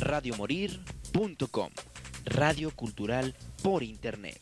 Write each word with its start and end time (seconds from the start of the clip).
radiomorir.com, 0.00 1.70
radio 2.24 2.70
cultural 2.70 3.34
por 3.62 3.82
internet. 3.82 4.40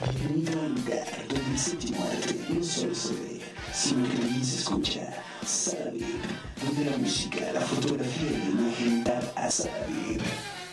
Bienvenido 0.00 0.60
al 0.62 0.74
lugar 0.74 1.28
donde 1.28 1.50
el 1.50 1.58
séptimo 1.58 2.02
arte 2.04 2.34
no 2.48 2.64
solo 2.64 2.94
se 2.94 3.12
ve, 3.14 3.40
sino 3.72 4.08
que 4.08 4.16
también 4.16 4.44
se 4.44 4.58
escucha. 4.58 5.22
Salir, 5.44 6.20
donde 6.64 6.90
la 6.90 6.96
música, 6.96 7.52
la 7.52 7.60
fotografía 7.60 8.30
y 8.30 8.38
la 8.38 8.44
imagen 8.46 9.04
dan 9.04 9.22
a 9.36 9.50
salir. 9.50 10.22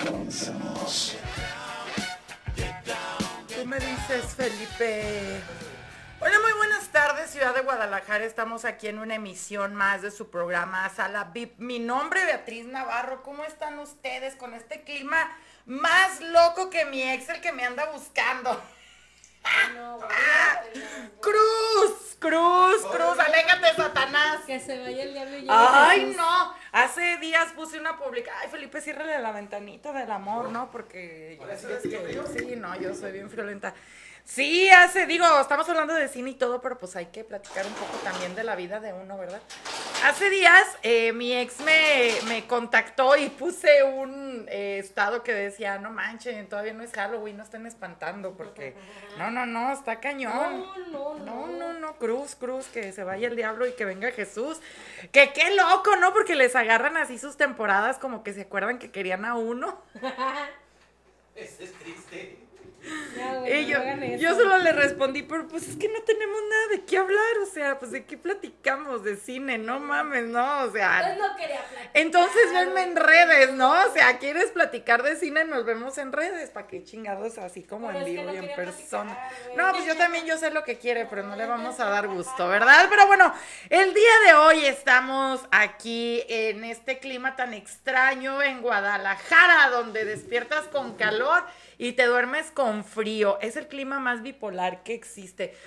Comenzamos. 0.06 1.18
Tú 3.54 3.66
me 3.66 3.76
dices, 3.76 4.26
Felipe. 4.36 5.42
Hola, 6.24 6.40
muy 6.40 6.52
buenas 6.54 6.88
tardes, 6.90 7.32
Ciudad 7.32 7.56
de 7.56 7.62
Guadalajara. 7.62 8.24
Estamos 8.26 8.64
aquí 8.64 8.88
en 8.88 9.00
una 9.00 9.16
emisión 9.16 9.74
más 9.74 10.04
de 10.04 10.12
su 10.12 10.30
programa 10.30 10.88
Sala 10.90 11.32
VIP. 11.34 11.58
Mi 11.58 11.80
nombre 11.80 12.20
es 12.20 12.28
Beatriz 12.28 12.68
Navarro. 12.68 13.24
¿Cómo 13.24 13.44
están 13.44 13.80
ustedes 13.80 14.36
con 14.36 14.54
este 14.54 14.84
clima 14.84 15.36
más 15.66 16.22
loco 16.22 16.70
que 16.70 16.86
mi 16.86 17.02
ex, 17.02 17.28
el 17.30 17.42
que 17.42 17.52
me 17.52 17.64
anda 17.64 17.92
buscando? 17.92 18.52
Cruz, 21.22 22.18
cruz, 22.20 22.86
cruz, 22.86 23.20
aléjate, 23.20 23.76
Satanás. 23.76 24.42
Que 24.46 24.60
se 24.60 24.80
vaya 24.80 25.02
el 25.02 25.14
diablo 25.14 25.38
y 25.38 25.42
llegue 25.42 25.52
Ay, 25.52 26.14
no. 26.16 26.56
Hace 26.72 27.18
días 27.18 27.52
puse 27.54 27.80
una 27.80 27.98
publicación. 27.98 28.44
Ay, 28.44 28.50
Felipe, 28.52 28.80
ciérrale 28.80 29.18
la 29.20 29.32
ventanita 29.32 29.92
del 29.92 30.12
amor, 30.12 30.52
¿no? 30.52 30.70
Porque 30.70 31.40
sí, 31.82 32.56
no, 32.58 32.80
yo 32.80 32.94
soy 32.94 33.12
bien 33.12 33.28
friolenta. 33.32 33.74
Sí, 34.24 34.70
hace, 34.70 35.06
digo, 35.08 35.26
estamos 35.42 35.68
hablando 35.68 35.94
de 35.94 36.08
cine 36.08 36.32
y 36.32 36.36
todo, 36.36 36.62
pero 36.62 36.78
pues 36.78 36.96
hay 36.96 37.08
que 37.08 37.24
platicar 37.24 37.66
un 37.66 37.74
poco 37.74 37.98
también 38.04 38.34
de 38.34 38.44
la 38.44 38.56
vida 38.56 38.80
de 38.80 38.94
uno, 38.94 39.18
¿verdad? 39.18 39.42
Hace 40.06 40.30
días 40.30 40.66
eh, 40.84 41.12
mi 41.12 41.36
ex 41.36 41.60
me, 41.60 42.12
me 42.28 42.48
contactó 42.48 43.18
y 43.18 43.30
puse 43.30 43.84
un 43.84 44.48
eh, 44.50 44.80
estado 44.80 45.22
que 45.22 45.34
decía, 45.34 45.78
no 45.80 45.92
manchen, 45.92 46.48
todavía 46.48 46.74
no 46.74 46.82
es 46.84 46.92
Halloween, 46.94 47.38
no 47.38 47.44
estén 47.44 47.66
espantando, 47.66 48.34
porque 48.34 48.74
no, 49.18 49.30
no, 49.32 49.46
no, 49.46 49.72
está 49.74 50.00
cañón. 50.00 50.66
No, 50.92 51.16
no, 51.16 51.26
No, 51.26 51.48
no. 51.48 51.48
no, 51.48 51.74
no, 51.74 51.96
cruz, 51.98 52.36
cruz, 52.36 52.68
que 52.68 52.94
se 52.94 53.04
vaya 53.04 53.28
el 53.28 53.36
diablo 53.36 53.68
y 53.68 53.74
que 53.74 53.86
venga 53.86 54.12
Jesús. 54.12 54.62
Que 55.12 55.34
qué 55.34 55.54
loco, 55.56 55.96
¿no? 55.98 56.14
Porque 56.14 56.36
les 56.36 56.56
agarran 56.56 56.96
así 56.98 57.20
sus 57.20 57.38
temporadas 57.38 57.98
como 58.00 58.24
que 58.24 58.34
se 58.34 58.42
acuerdan 58.42 58.80
que 58.80 58.92
querían 58.92 59.26
a 59.26 59.36
uno. 59.36 59.82
Ya, 63.16 63.36
güey, 63.36 63.64
Y 63.64 63.68
yo, 63.68 64.32
no 64.32 64.36
solo 64.36 64.58
le 64.58 64.72
respondí, 64.72 65.24
pero 65.24 65.48
pues 65.48 65.68
es 65.68 65.76
que 65.76 65.88
no 65.90 66.02
tenemos 66.02 66.40
nada 66.50 66.68
de 66.72 66.86
qué 66.86 66.98
hablar, 66.98 67.38
o 67.44 67.46
sea, 67.46 67.78
pues 67.78 67.92
de 67.92 68.06
qué 68.06 68.18
platicamos, 68.18 69.04
de 69.04 69.16
cine, 69.18 69.58
no 69.58 69.80
mames, 69.80 70.26
no, 70.26 70.64
o 70.64 70.72
sea. 70.72 71.02
Pues 71.06 71.18
no 71.18 71.36
quería 71.36 71.60
platicar. 71.60 71.92
Entonces 71.94 72.54
venme 72.54 72.84
en 72.84 72.96
redes, 72.96 73.54
¿no? 73.54 73.72
O 73.72 73.94
sea, 73.94 74.18
¿quieres 74.18 74.52
platicar 74.52 75.04
de 75.04 75.16
cine? 75.16 75.46
Nos 75.46 75.66
vemos 75.66 75.98
en 75.98 76.12
redes, 76.12 76.50
¿para 76.50 76.68
qué 76.68 76.84
chingados? 76.84 77.38
Así 77.38 77.64
como 77.64 77.88
Pero 77.88 78.00
en 78.00 78.06
vivo 78.06 78.24
no 78.24 78.34
y 78.34 78.38
en 78.38 78.56
persona. 78.56 79.14
platicar. 79.14 79.58
No, 79.58 79.72
pues 79.72 79.86
yo 79.86 79.96
también 79.98 80.26
yo 80.26 80.38
sé 80.38 80.50
lo 80.52 80.64
que 80.64 80.78
quiere, 80.78 81.06
pero 81.06 81.24
no 81.24 81.36
le 81.36 81.46
vamos 81.46 81.80
a 81.80 81.86
dar 81.90 82.08
gusto, 82.08 82.48
¿verdad? 82.48 82.88
Pero 82.90 83.06
bueno, 83.08 83.34
el 83.70 83.94
día 83.94 84.20
de 84.26 84.34
hoy 84.34 84.66
estamos 84.66 85.42
aquí 85.52 86.24
en 86.28 86.64
este 86.64 87.00
clima 87.00 87.36
tan 87.36 87.54
extraño 87.54 88.42
en 88.42 88.62
Guadalajara, 88.62 89.70
donde 89.70 90.06
despiertas 90.06 90.66
con 90.68 90.96
calor 90.96 91.44
y 91.82 91.94
te 91.94 92.06
duermes 92.06 92.52
con 92.52 92.86
frío. 92.86 93.40
Es 93.42 93.56
el 93.58 93.68
clima 93.68 94.00
más 94.00 94.22
bipolar 94.22 94.84
que 94.84 94.94
existe. 94.94 95.58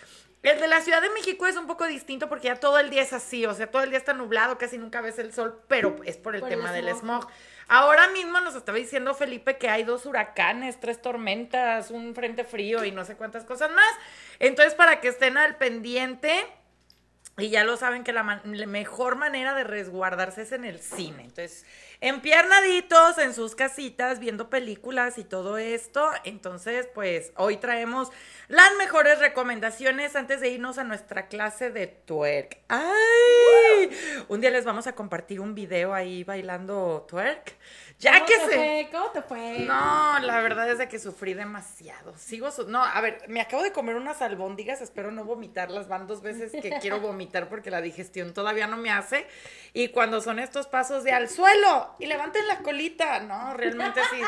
El 0.44 0.60
de 0.60 0.68
la 0.68 0.80
Ciudad 0.80 1.02
de 1.02 1.10
México 1.10 1.46
es 1.46 1.56
un 1.56 1.66
poco 1.66 1.86
distinto 1.86 2.28
porque 2.28 2.46
ya 2.48 2.56
todo 2.60 2.78
el 2.78 2.88
día 2.88 3.02
es 3.02 3.12
así, 3.12 3.46
o 3.46 3.54
sea, 3.54 3.66
todo 3.68 3.82
el 3.82 3.90
día 3.90 3.98
está 3.98 4.12
nublado, 4.12 4.56
casi 4.56 4.78
nunca 4.78 5.00
ves 5.00 5.18
el 5.18 5.32
sol, 5.32 5.60
pero 5.66 5.96
es 6.04 6.16
por 6.18 6.36
el 6.36 6.40
Por 6.42 6.52
el 6.52 6.58
tema 6.58 6.70
del 6.70 6.88
smog. 6.90 7.22
smog. 7.22 7.28
Ahora 7.66 8.08
mismo 8.08 8.40
nos 8.40 8.54
estaba 8.54 8.78
diciendo 8.78 9.14
Felipe 9.14 9.56
que 9.56 9.68
hay 9.70 9.82
dos 9.82 10.06
huracanes, 10.06 10.78
tres 10.78 11.02
tormentas, 11.02 11.90
un 11.90 12.14
frente 12.14 12.44
frío 12.44 12.84
y 12.84 12.92
no 12.92 13.04
sé 13.04 13.16
cuántas 13.16 13.44
cosas 13.44 13.72
más. 13.72 13.92
Entonces, 14.38 14.74
para 14.74 15.00
que 15.00 15.08
estén 15.08 15.36
al 15.36 15.56
pendiente, 15.56 16.46
y 17.38 17.48
ya 17.48 17.64
lo 17.64 17.76
saben 17.76 18.04
que 18.04 18.12
la, 18.12 18.22
man- 18.22 18.42
la 18.44 18.66
mejor 18.66 19.16
manera 19.16 19.54
de 19.54 19.64
resguardarse 19.64 20.42
es 20.42 20.52
en 20.52 20.64
el 20.64 20.78
cine. 20.78 21.22
Entonces, 21.22 21.64
empiernaditos 22.08 23.16
en 23.16 23.32
sus 23.32 23.54
casitas, 23.54 24.18
viendo 24.18 24.50
películas 24.50 25.16
y 25.16 25.24
todo 25.24 25.56
esto. 25.56 26.06
Entonces, 26.24 26.86
pues 26.94 27.32
hoy 27.36 27.56
traemos 27.56 28.10
las 28.48 28.74
mejores 28.76 29.20
recomendaciones 29.20 30.14
antes 30.14 30.42
de 30.42 30.50
irnos 30.50 30.76
a 30.76 30.84
nuestra 30.84 31.28
clase 31.28 31.70
de 31.70 31.86
twerk. 31.86 32.58
¡Ay! 32.68 33.90
Un 34.28 34.42
día 34.42 34.50
les 34.50 34.66
vamos 34.66 34.86
a 34.86 34.94
compartir 34.94 35.40
un 35.40 35.54
video 35.54 35.94
ahí 35.94 36.24
bailando 36.24 37.06
twerk. 37.08 37.56
Ya 38.00 38.12
¿Cómo 38.14 38.26
que 38.26 38.34
te 38.34 38.40
se... 38.40 38.46
fue? 38.54 38.88
¿Cómo 38.92 39.10
te 39.12 39.22
fue? 39.22 39.58
No, 39.60 40.18
la 40.18 40.40
verdad 40.42 40.68
es 40.70 40.78
de 40.78 40.88
que 40.88 40.98
sufrí 40.98 41.32
demasiado. 41.32 42.12
Sigo 42.18 42.50
su- 42.50 42.68
No, 42.68 42.82
a 42.84 43.00
ver, 43.00 43.22
me 43.28 43.40
acabo 43.40 43.62
de 43.62 43.72
comer 43.72 43.96
unas 43.96 44.20
albóndigas, 44.20 44.82
espero 44.82 45.10
no 45.10 45.24
vomitarlas. 45.24 45.88
Van 45.88 46.06
dos 46.06 46.20
veces 46.20 46.52
que 46.52 46.70
quiero 46.80 47.00
vomitar 47.00 47.48
porque 47.48 47.70
la 47.70 47.80
digestión 47.80 48.34
todavía 48.34 48.66
no 48.66 48.76
me 48.76 48.90
hace. 48.90 49.26
Y 49.72 49.88
cuando 49.88 50.20
son 50.20 50.38
estos 50.38 50.66
pasos 50.66 51.02
de 51.04 51.12
al 51.12 51.28
suelo 51.30 51.93
y 51.98 52.06
levanten 52.06 52.46
la 52.48 52.58
colita, 52.58 53.20
no, 53.20 53.54
realmente 53.54 54.00
sí. 54.10 54.20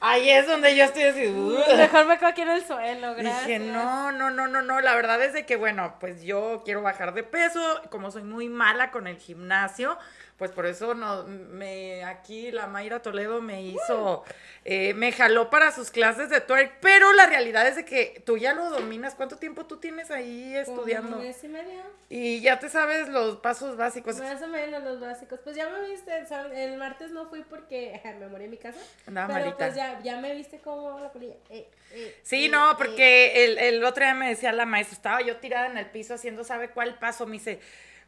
Ahí 0.00 0.30
es 0.30 0.46
donde 0.46 0.74
yo 0.76 0.84
estoy 0.84 1.04
así. 1.04 1.26
"Ugh". 1.28 1.58
Mejor 1.76 2.06
me 2.06 2.18
quedo 2.18 2.28
aquí 2.28 2.42
en 2.42 2.48
el 2.50 2.64
suelo, 2.66 3.14
gracias. 3.14 3.46
Dije, 3.46 3.58
no, 3.58 4.12
no, 4.12 4.30
no, 4.30 4.46
no, 4.46 4.62
no. 4.62 4.80
La 4.80 4.94
verdad 4.94 5.22
es 5.22 5.32
de 5.32 5.46
que, 5.46 5.56
bueno, 5.56 5.96
pues 6.00 6.22
yo 6.22 6.62
quiero 6.64 6.82
bajar 6.82 7.14
de 7.14 7.22
peso. 7.22 7.80
Como 7.90 8.10
soy 8.10 8.22
muy 8.24 8.48
mala 8.48 8.90
con 8.90 9.06
el 9.06 9.16
gimnasio, 9.18 9.98
pues 10.38 10.50
por 10.50 10.66
eso 10.66 10.94
no, 10.94 11.24
me, 11.24 12.04
aquí 12.04 12.50
la 12.50 12.66
Mayra 12.66 13.00
Toledo 13.00 13.40
me 13.40 13.62
hizo, 13.62 14.22
eh, 14.66 14.92
me 14.92 15.10
jaló 15.10 15.48
para 15.48 15.72
sus 15.72 15.90
clases 15.90 16.28
de 16.28 16.42
twerk. 16.42 16.74
Pero 16.80 17.14
la 17.14 17.24
realidad 17.24 17.66
es 17.66 17.76
de 17.76 17.86
que 17.86 18.22
tú 18.26 18.36
ya 18.36 18.52
lo 18.52 18.68
dominas. 18.68 19.14
¿Cuánto 19.14 19.38
tiempo 19.38 19.64
tú 19.64 19.78
tienes 19.78 20.10
ahí 20.10 20.54
estudiando? 20.54 21.16
un 21.16 21.22
mes 21.22 21.42
y 21.42 21.48
medio. 21.48 21.82
Y 22.10 22.40
ya 22.42 22.58
te 22.58 22.68
sabes 22.68 23.08
los 23.08 23.38
pasos 23.38 23.78
básicos. 23.78 24.18
Más 24.18 24.42
o 24.42 24.48
menos 24.48 24.84
los 24.84 25.00
básicos. 25.00 25.40
Pues 25.42 25.56
ya 25.56 25.70
me 25.70 25.88
viste, 25.88 26.12
el, 26.54 26.76
martes 26.76 27.12
no 27.12 27.30
fui 27.30 27.42
porque 27.42 27.98
me 28.20 28.28
morí 28.28 28.44
en 28.44 28.50
mi 28.50 28.58
casa. 28.58 28.80
Andaba 29.06 29.28
pero 29.28 29.40
malita. 29.40 29.56
pues 29.56 29.74
ya, 29.74 30.00
ya 30.02 30.20
me 30.20 30.34
viste 30.34 30.58
como 30.58 31.00
la 31.00 31.08
colilla. 31.08 31.36
Eh, 31.48 31.66
eh, 31.92 32.20
Sí, 32.22 32.44
eh, 32.44 32.48
no, 32.50 32.72
eh. 32.72 32.74
porque 32.76 33.44
el, 33.44 33.58
el 33.58 33.84
otro 33.84 34.04
día 34.04 34.12
me 34.12 34.28
decía 34.28 34.52
la 34.52 34.66
maestra, 34.66 34.96
estaba 34.96 35.22
yo 35.22 35.38
tirada 35.38 35.68
en 35.68 35.78
el 35.78 35.86
piso 35.86 36.12
haciendo, 36.12 36.44
¿sabe 36.44 36.68
cuál 36.68 36.98
paso? 36.98 37.24
Me 37.24 37.32
dice, 37.32 37.58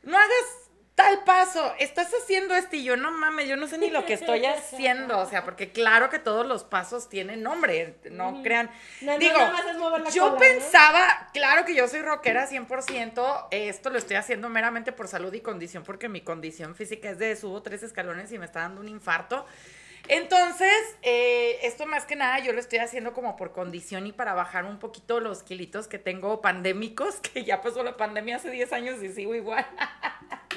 no 0.03 0.17
hagas 0.17 0.68
tal 0.99 1.23
paso, 1.23 1.73
estás 1.79 2.13
haciendo 2.13 2.57
este 2.57 2.79
y 2.79 2.83
yo, 2.83 2.97
no 2.97 3.13
mames, 3.13 3.47
yo 3.47 3.55
no 3.55 3.69
sé 3.69 3.79
ni 3.79 3.89
lo 3.89 4.05
que 4.05 4.15
estoy 4.15 4.45
haciendo, 4.47 5.21
o 5.21 5.27
sea, 5.27 5.45
porque 5.45 5.71
claro 5.71 6.11
que 6.11 6.19
todos 6.19 6.45
los 6.45 6.65
pasos 6.65 7.09
tienen 7.09 7.45
nombre, 7.45 7.95
no 8.11 8.43
crean. 8.43 8.69
No, 9.01 9.17
Digo, 9.17 9.39
yo 10.13 10.37
pensaba, 10.37 11.29
claro 11.33 11.65
que 11.65 11.77
yo 11.77 11.87
soy 11.87 12.03
rockera 12.03 12.51
100%, 12.51 13.47
esto 13.53 13.91
lo 13.91 13.99
estoy 13.99 14.17
haciendo 14.17 14.49
meramente 14.49 14.91
por 14.91 15.07
salud 15.07 15.33
y 15.33 15.41
condición, 15.41 15.85
porque 15.85 16.09
mi 16.09 16.21
condición 16.21 16.75
física 16.75 17.11
es 17.11 17.19
de 17.21 17.37
subo 17.37 17.63
tres 17.63 17.85
escalones 17.85 18.33
y 18.33 18.39
me 18.41 18.47
está 18.47 18.63
dando 18.63 18.81
un 18.81 18.89
infarto. 18.89 19.47
Entonces, 20.09 20.73
eh, 21.03 21.61
esto 21.63 21.87
más 21.87 22.07
que 22.07 22.17
nada 22.17 22.41
yo 22.41 22.53
lo 22.53 22.59
estoy 22.59 22.81
haciendo 22.81 23.13
como 23.13 23.37
por 23.37 23.53
condición 23.53 24.09
y 24.09 24.13
para 24.13 24.35
bajar 24.35 24.65
un 24.65 24.81
poquito 24.81 25.21
los 25.21 25.45
kilitos 25.45 25.87
que 25.87 26.01
tengo 26.01 26.41
pandémicos, 26.41 27.21
que 27.33 27.45
ya 27.45 27.63
pasó 27.63 27.85
la 27.85 27.97
pandemia 27.97 28.37
hace 28.37 28.51
10 28.51 28.73
años 28.73 29.01
y 29.01 29.13
sigo 29.13 29.37
igual. 29.37 29.65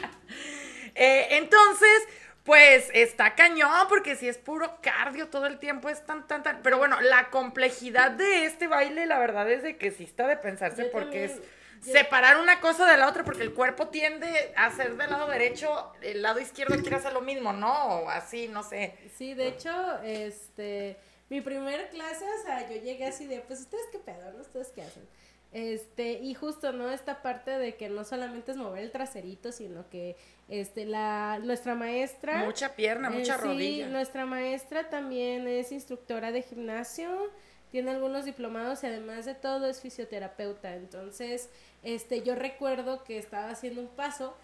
Eh, 0.95 1.27
entonces, 1.37 2.03
pues 2.43 2.89
está 2.93 3.35
cañón, 3.35 3.87
porque 3.87 4.15
si 4.15 4.27
es 4.27 4.37
puro 4.37 4.79
cardio 4.81 5.27
todo 5.27 5.45
el 5.45 5.59
tiempo, 5.59 5.89
es 5.89 6.05
tan, 6.05 6.27
tan, 6.27 6.43
tan. 6.43 6.61
Pero 6.61 6.77
bueno, 6.77 6.99
la 7.01 7.29
complejidad 7.29 8.11
de 8.11 8.45
este 8.45 8.67
baile, 8.67 9.05
la 9.05 9.19
verdad 9.19 9.49
es 9.51 9.61
de 9.63 9.77
que 9.77 9.91
sí 9.91 10.03
está 10.05 10.27
de 10.27 10.37
pensarse, 10.37 10.83
Yo 10.85 10.91
porque 10.91 11.27
también- 11.27 11.49
es 11.83 11.91
separar 11.91 12.37
una 12.37 12.59
cosa 12.59 12.85
de 12.89 12.95
la 12.97 13.07
otra, 13.07 13.23
porque 13.23 13.41
el 13.43 13.53
cuerpo 13.53 13.87
tiende 13.87 14.53
a 14.55 14.65
hacer 14.67 14.95
del 14.97 15.09
lado 15.09 15.27
derecho, 15.27 15.91
el 16.01 16.21
lado 16.21 16.39
izquierdo 16.39 16.75
quiere 16.79 16.95
hacer 16.97 17.11
lo 17.13 17.21
mismo, 17.21 17.53
¿no? 17.53 17.85
O 18.01 18.09
así, 18.09 18.47
no 18.47 18.61
sé. 18.63 18.95
Sí, 19.17 19.33
de 19.33 19.47
hecho, 19.47 19.99
este, 20.03 20.97
mi 21.29 21.41
primer 21.41 21.89
clase, 21.89 22.23
o 22.39 22.43
sea, 22.43 22.69
yo 22.69 22.75
llegué 22.81 23.05
así 23.07 23.25
de, 23.25 23.39
pues, 23.41 23.61
¿ustedes 23.61 23.85
qué 23.91 23.97
pedo, 23.99 24.31
no? 24.31 24.41
¿Ustedes 24.41 24.67
qué 24.75 24.83
hacen? 24.83 25.07
Este, 25.51 26.13
y 26.13 26.33
justo, 26.33 26.71
¿no? 26.71 26.89
Esta 26.89 27.21
parte 27.21 27.51
de 27.51 27.75
que 27.75 27.89
no 27.89 28.05
solamente 28.05 28.51
es 28.51 28.57
mover 28.57 28.83
el 28.83 28.91
traserito, 28.91 29.51
sino 29.51 29.89
que, 29.89 30.15
este, 30.47 30.85
la, 30.85 31.39
nuestra 31.43 31.75
maestra... 31.75 32.45
Mucha 32.45 32.75
pierna, 32.75 33.09
eh, 33.09 33.19
mucha 33.19 33.37
sí, 33.37 33.43
rodilla. 33.43 33.87
nuestra 33.89 34.25
maestra 34.25 34.89
también 34.89 35.47
es 35.47 35.73
instructora 35.73 36.31
de 36.31 36.41
gimnasio, 36.41 37.29
tiene 37.69 37.91
algunos 37.91 38.23
diplomados 38.23 38.83
y 38.83 38.87
además 38.87 39.25
de 39.25 39.35
todo 39.35 39.67
es 39.67 39.81
fisioterapeuta. 39.81 40.75
Entonces, 40.75 41.49
este, 41.83 42.21
yo 42.21 42.35
recuerdo 42.35 43.03
que 43.03 43.17
estaba 43.17 43.49
haciendo 43.49 43.81
un 43.81 43.89
paso 43.89 44.35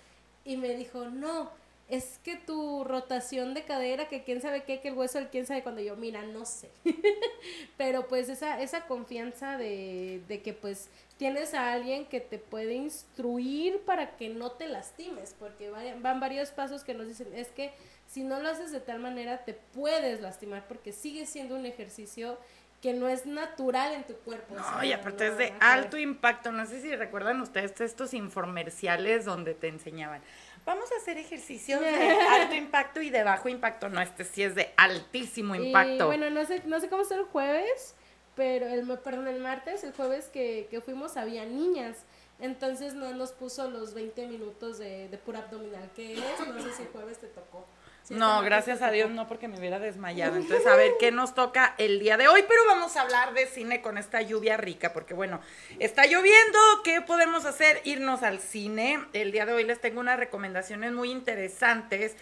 y 0.44 0.58
me 0.58 0.76
dijo, 0.76 1.06
no, 1.06 1.52
es 1.90 2.20
que 2.24 2.36
tu 2.36 2.84
rotación 2.84 3.54
de 3.54 3.64
cadera, 3.64 4.10
que 4.10 4.24
quién 4.24 4.42
sabe 4.42 4.64
qué, 4.64 4.82
que 4.82 4.90
el 4.90 4.94
hueso, 4.96 5.20
el 5.20 5.30
quién 5.30 5.46
sabe 5.46 5.64
cuando 5.64 5.82
yo, 5.82 5.96
mira, 5.96 6.22
no 6.24 6.46
sé. 6.46 6.70
Pero 7.78 8.08
pues 8.08 8.30
esa, 8.30 8.62
esa 8.62 8.88
confianza 8.88 9.58
de, 9.58 10.22
de 10.28 10.42
que 10.42 10.54
pues 10.54 10.90
tienes 11.18 11.54
a 11.54 11.72
alguien 11.72 12.06
que 12.06 12.20
te 12.20 12.40
puede 12.40 12.74
instruir 12.76 13.80
para 13.82 14.18
que 14.18 14.30
no 14.30 14.52
te 14.52 14.68
lastimes, 14.68 15.36
porque 15.40 15.70
van, 15.70 16.02
van 16.02 16.20
varios 16.20 16.52
pasos 16.52 16.84
que 16.84 16.94
nos 16.94 17.08
dicen, 17.08 17.34
es 17.34 17.48
que 17.50 17.72
si 18.08 18.24
no 18.24 18.40
lo 18.40 18.50
haces 18.50 18.72
de 18.72 18.80
tal 18.80 19.00
manera 19.00 19.44
te 19.46 19.54
puedes 19.54 20.22
lastimar 20.22 20.68
porque 20.68 20.92
sigue 20.92 21.26
siendo 21.26 21.56
un 21.56 21.66
ejercicio 21.66 22.38
que 22.82 22.94
no 22.94 23.08
es 23.08 23.26
natural 23.26 23.94
en 23.94 24.04
tu 24.06 24.16
cuerpo. 24.18 24.54
o 24.54 24.58
No, 24.58 24.64
sea, 24.64 24.86
y 24.86 24.94
aparte 24.94 25.26
no, 25.26 25.32
es 25.32 25.38
de 25.38 25.54
alto 25.60 25.98
impacto. 25.98 26.52
No 26.52 26.66
sé 26.66 26.82
si 26.82 26.96
recuerdan 26.96 27.42
ustedes 27.42 27.80
estos 27.82 28.14
infomerciales 28.14 29.26
donde 29.26 29.56
te 29.56 29.68
enseñaban. 29.68 30.22
Vamos 30.68 30.92
a 30.92 30.98
hacer 30.98 31.18
ejercicios 31.18 31.80
de 31.80 31.88
alto 32.30 32.54
impacto 32.54 33.02
y 33.02 33.10
de 33.10 33.24
bajo 33.24 33.48
impacto. 33.48 33.88
No, 33.88 34.02
este 34.02 34.26
sí 34.26 34.44
es 34.44 34.54
de 34.54 34.74
altísimo 34.76 35.56
Y, 35.56 35.68
impacto. 35.68 36.08
bueno, 36.08 36.30
no 36.30 36.44
sé, 36.46 36.62
no 36.66 36.80
sé 36.82 36.90
cómo 36.90 37.04
está 37.04 37.16
el 37.16 37.24
jueves, 37.24 37.96
pero 38.36 38.68
el, 38.68 38.86
perdón, 39.00 39.30
el 39.30 39.40
martes, 39.40 39.86
el 39.86 39.94
jueves 39.94 40.26
que, 40.28 40.68
que 40.70 40.82
fuimos 40.82 41.16
había 41.16 41.46
niñas. 41.46 42.04
Entonces 42.40 42.94
no 42.96 43.14
nos 43.14 43.32
puso 43.32 43.70
los 43.72 43.94
20 43.94 44.28
minutos 44.28 44.78
de, 44.78 45.08
de 45.08 45.18
pura 45.18 45.40
abdominal 45.40 45.90
que 45.96 46.14
es. 46.14 46.20
No 46.46 46.62
sé 46.62 46.74
si 46.74 46.84
el 46.84 46.90
jueves 46.90 47.18
te 47.18 47.28
tocó. 47.28 47.66
No, 48.10 48.42
gracias 48.42 48.82
a 48.82 48.90
Dios 48.90 49.12
no, 49.12 49.28
porque 49.28 49.48
me 49.48 49.58
hubiera 49.58 49.80
desmayado. 49.80 50.38
Entonces, 50.38 50.66
a 50.66 50.76
ver 50.76 50.92
qué 51.00 51.12
nos 51.12 51.36
toca 51.36 51.76
el 51.78 52.00
día 52.00 52.16
de 52.16 52.28
hoy. 52.28 52.44
Pero 52.48 52.66
vamos 52.66 52.96
a 52.96 53.02
hablar 53.02 53.34
de 53.34 53.48
cine 53.48 53.82
con 53.82 53.98
esta 53.98 54.22
lluvia 54.22 54.56
rica, 54.56 54.94
porque 54.94 55.14
bueno, 55.14 55.42
está 55.80 56.06
lloviendo. 56.06 56.60
¿Qué 56.84 57.02
podemos 57.02 57.46
hacer? 57.46 57.82
Irnos 57.84 58.24
al 58.24 58.40
cine. 58.40 59.06
El 59.12 59.32
día 59.32 59.46
de 59.46 59.54
hoy 59.54 59.66
les 59.66 59.82
tengo 59.82 60.00
unas 60.00 60.18
recomendaciones 60.18 60.94
muy 60.94 61.12
interesantes. 61.12 62.16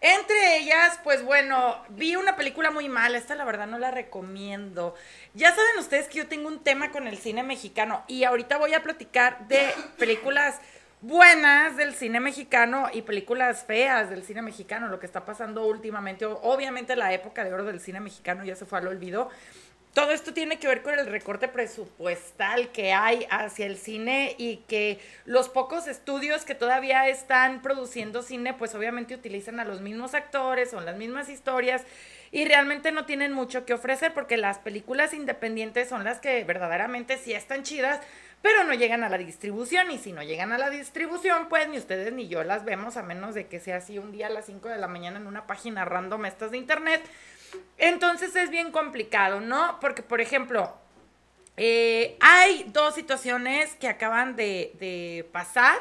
Entre 0.00 0.56
ellas, 0.56 0.98
pues 1.04 1.24
bueno, 1.24 1.80
vi 1.90 2.16
una 2.16 2.34
película 2.34 2.72
muy 2.72 2.88
mala, 2.88 3.18
esta 3.18 3.36
la 3.36 3.44
verdad 3.44 3.68
no 3.68 3.78
la 3.78 3.92
recomiendo. 3.92 4.96
Ya 5.32 5.54
saben 5.54 5.78
ustedes 5.78 6.08
que 6.08 6.18
yo 6.18 6.26
tengo 6.26 6.48
un 6.48 6.64
tema 6.64 6.90
con 6.90 7.06
el 7.06 7.18
cine 7.18 7.44
mexicano 7.44 8.02
y 8.08 8.24
ahorita 8.24 8.58
voy 8.58 8.74
a 8.74 8.82
platicar 8.82 9.46
de 9.46 9.72
películas 9.98 10.60
buenas 11.02 11.76
del 11.76 11.94
cine 11.94 12.20
mexicano 12.20 12.86
y 12.92 13.02
películas 13.02 13.64
feas 13.64 14.08
del 14.08 14.22
cine 14.22 14.40
mexicano, 14.40 14.86
lo 14.86 15.00
que 15.00 15.06
está 15.06 15.24
pasando 15.24 15.66
últimamente. 15.66 16.24
Obviamente 16.24 16.94
la 16.96 17.12
época 17.12 17.44
de 17.44 17.52
oro 17.52 17.64
del 17.64 17.80
cine 17.80 18.00
mexicano 18.00 18.44
ya 18.44 18.54
se 18.54 18.64
fue 18.64 18.78
al 18.78 18.86
olvido. 18.86 19.28
Todo 19.94 20.12
esto 20.12 20.32
tiene 20.32 20.58
que 20.58 20.68
ver 20.68 20.82
con 20.82 20.98
el 20.98 21.06
recorte 21.06 21.48
presupuestal 21.48 22.72
que 22.72 22.94
hay 22.94 23.26
hacia 23.30 23.66
el 23.66 23.76
cine 23.76 24.34
y 24.38 24.58
que 24.68 24.98
los 25.26 25.50
pocos 25.50 25.86
estudios 25.86 26.46
que 26.46 26.54
todavía 26.54 27.06
están 27.08 27.60
produciendo 27.60 28.22
cine, 28.22 28.54
pues 28.54 28.74
obviamente 28.74 29.14
utilizan 29.14 29.60
a 29.60 29.66
los 29.66 29.82
mismos 29.82 30.14
actores, 30.14 30.70
son 30.70 30.86
las 30.86 30.96
mismas 30.96 31.28
historias 31.28 31.82
y 32.30 32.46
realmente 32.46 32.90
no 32.90 33.04
tienen 33.04 33.34
mucho 33.34 33.66
que 33.66 33.74
ofrecer 33.74 34.14
porque 34.14 34.38
las 34.38 34.58
películas 34.58 35.12
independientes 35.12 35.90
son 35.90 36.04
las 36.04 36.20
que 36.20 36.42
verdaderamente 36.44 37.18
sí 37.18 37.34
están 37.34 37.62
chidas, 37.62 38.00
pero 38.42 38.64
no 38.64 38.74
llegan 38.74 39.04
a 39.04 39.08
la 39.08 39.18
distribución 39.18 39.92
y 39.92 39.98
si 39.98 40.12
no 40.12 40.22
llegan 40.22 40.50
a 40.52 40.58
la 40.58 40.68
distribución, 40.68 41.48
pues 41.48 41.68
ni 41.68 41.78
ustedes 41.78 42.12
ni 42.12 42.26
yo 42.26 42.42
las 42.42 42.64
vemos 42.64 42.96
a 42.96 43.02
menos 43.04 43.34
de 43.34 43.46
que 43.46 43.60
sea 43.60 43.76
así 43.76 43.98
un 43.98 44.10
día 44.10 44.26
a 44.26 44.30
las 44.30 44.46
5 44.46 44.68
de 44.68 44.78
la 44.78 44.88
mañana 44.88 45.18
en 45.18 45.28
una 45.28 45.46
página 45.46 45.84
random 45.84 46.26
estas 46.26 46.50
de 46.50 46.58
internet. 46.58 47.02
Entonces 47.78 48.34
es 48.34 48.50
bien 48.50 48.72
complicado, 48.72 49.40
¿no? 49.40 49.78
Porque, 49.80 50.02
por 50.02 50.20
ejemplo, 50.20 50.74
eh, 51.56 52.16
hay 52.20 52.64
dos 52.72 52.94
situaciones 52.96 53.76
que 53.76 53.88
acaban 53.88 54.34
de, 54.34 55.28
pasar. 55.32 55.78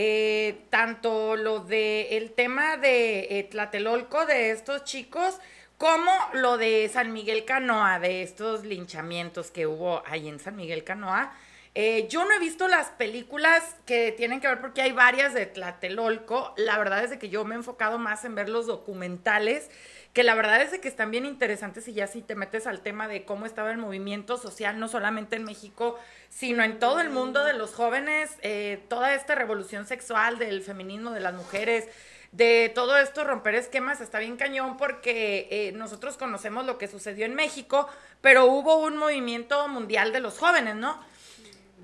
Eh, 0.00 0.60
tanto 0.70 1.34
lo 1.34 1.58
de 1.58 2.16
el 2.16 2.30
tema 2.30 2.76
de 2.76 3.40
eh, 3.40 3.48
Tlatelolco 3.50 4.26
de 4.26 4.52
estos 4.52 4.84
chicos, 4.84 5.40
como 5.76 6.12
lo 6.34 6.56
de 6.56 6.88
San 6.92 7.12
Miguel 7.12 7.44
Canoa, 7.44 7.98
de 7.98 8.22
estos 8.22 8.64
linchamientos 8.64 9.50
que 9.50 9.66
hubo 9.66 10.04
ahí 10.06 10.28
en 10.28 10.38
San 10.38 10.54
Miguel 10.54 10.84
Canoa. 10.84 11.32
Eh, 11.80 12.08
yo 12.08 12.24
no 12.24 12.32
he 12.32 12.40
visto 12.40 12.66
las 12.66 12.88
películas 12.88 13.62
que 13.86 14.10
tienen 14.10 14.40
que 14.40 14.48
ver 14.48 14.60
porque 14.60 14.82
hay 14.82 14.90
varias 14.90 15.32
de 15.32 15.46
Tlatelolco. 15.46 16.52
La 16.56 16.76
verdad 16.76 17.04
es 17.04 17.10
de 17.10 17.20
que 17.20 17.28
yo 17.28 17.44
me 17.44 17.54
he 17.54 17.58
enfocado 17.58 17.98
más 17.98 18.24
en 18.24 18.34
ver 18.34 18.48
los 18.48 18.66
documentales, 18.66 19.70
que 20.12 20.24
la 20.24 20.34
verdad 20.34 20.60
es 20.60 20.72
de 20.72 20.80
que 20.80 20.88
están 20.88 21.12
bien 21.12 21.24
interesantes 21.24 21.86
y 21.86 21.92
ya 21.92 22.08
si 22.08 22.20
te 22.20 22.34
metes 22.34 22.66
al 22.66 22.80
tema 22.80 23.06
de 23.06 23.24
cómo 23.24 23.46
estaba 23.46 23.70
el 23.70 23.78
movimiento 23.78 24.38
social, 24.38 24.80
no 24.80 24.88
solamente 24.88 25.36
en 25.36 25.44
México, 25.44 25.96
sino 26.30 26.64
en 26.64 26.80
todo 26.80 26.98
el 26.98 27.10
mundo 27.10 27.44
de 27.44 27.52
los 27.52 27.76
jóvenes, 27.76 28.36
eh, 28.42 28.82
toda 28.88 29.14
esta 29.14 29.36
revolución 29.36 29.86
sexual 29.86 30.36
del 30.40 30.62
feminismo 30.62 31.12
de 31.12 31.20
las 31.20 31.34
mujeres, 31.34 31.86
de 32.32 32.72
todo 32.74 32.98
esto 32.98 33.22
romper 33.22 33.54
esquemas 33.54 34.00
está 34.00 34.18
bien 34.18 34.36
cañón 34.36 34.76
porque 34.78 35.46
eh, 35.52 35.72
nosotros 35.76 36.16
conocemos 36.16 36.66
lo 36.66 36.76
que 36.76 36.88
sucedió 36.88 37.24
en 37.24 37.36
México, 37.36 37.88
pero 38.20 38.46
hubo 38.46 38.78
un 38.78 38.96
movimiento 38.96 39.68
mundial 39.68 40.12
de 40.12 40.18
los 40.18 40.38
jóvenes, 40.38 40.74
¿no? 40.74 41.00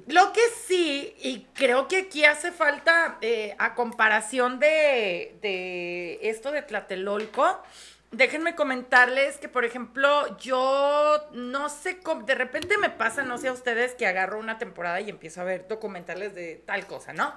Lo 0.06 0.33
que 0.33 0.43
sí, 0.67 1.15
y 1.21 1.47
creo 1.55 1.89
que 1.89 1.99
aquí 2.01 2.25
hace 2.25 2.53
falta, 2.53 3.17
eh, 3.23 3.55
a 3.59 3.75
comparación 3.75 4.59
de, 4.59 5.37
de 5.41 6.19
esto 6.23 6.51
de 6.51 6.61
Tlatelolco, 6.61 7.62
déjenme 8.11 8.55
comentarles 8.55 9.39
que, 9.39 9.49
por 9.49 9.65
ejemplo, 9.65 10.37
yo 10.39 11.27
no 11.33 11.69
sé 11.71 12.01
cómo, 12.01 12.23
de 12.23 12.35
repente 12.35 12.77
me 12.77 12.91
pasa, 12.91 13.23
no 13.23 13.39
sé 13.39 13.49
a 13.49 13.53
ustedes, 13.53 13.95
que 13.95 14.06
agarro 14.06 14.39
una 14.39 14.59
temporada 14.59 15.01
y 15.01 15.09
empiezo 15.09 15.41
a 15.41 15.45
ver 15.45 15.69
documentales 15.69 16.35
de 16.35 16.62
tal 16.67 16.87
cosa, 16.87 17.12
¿no? 17.12 17.35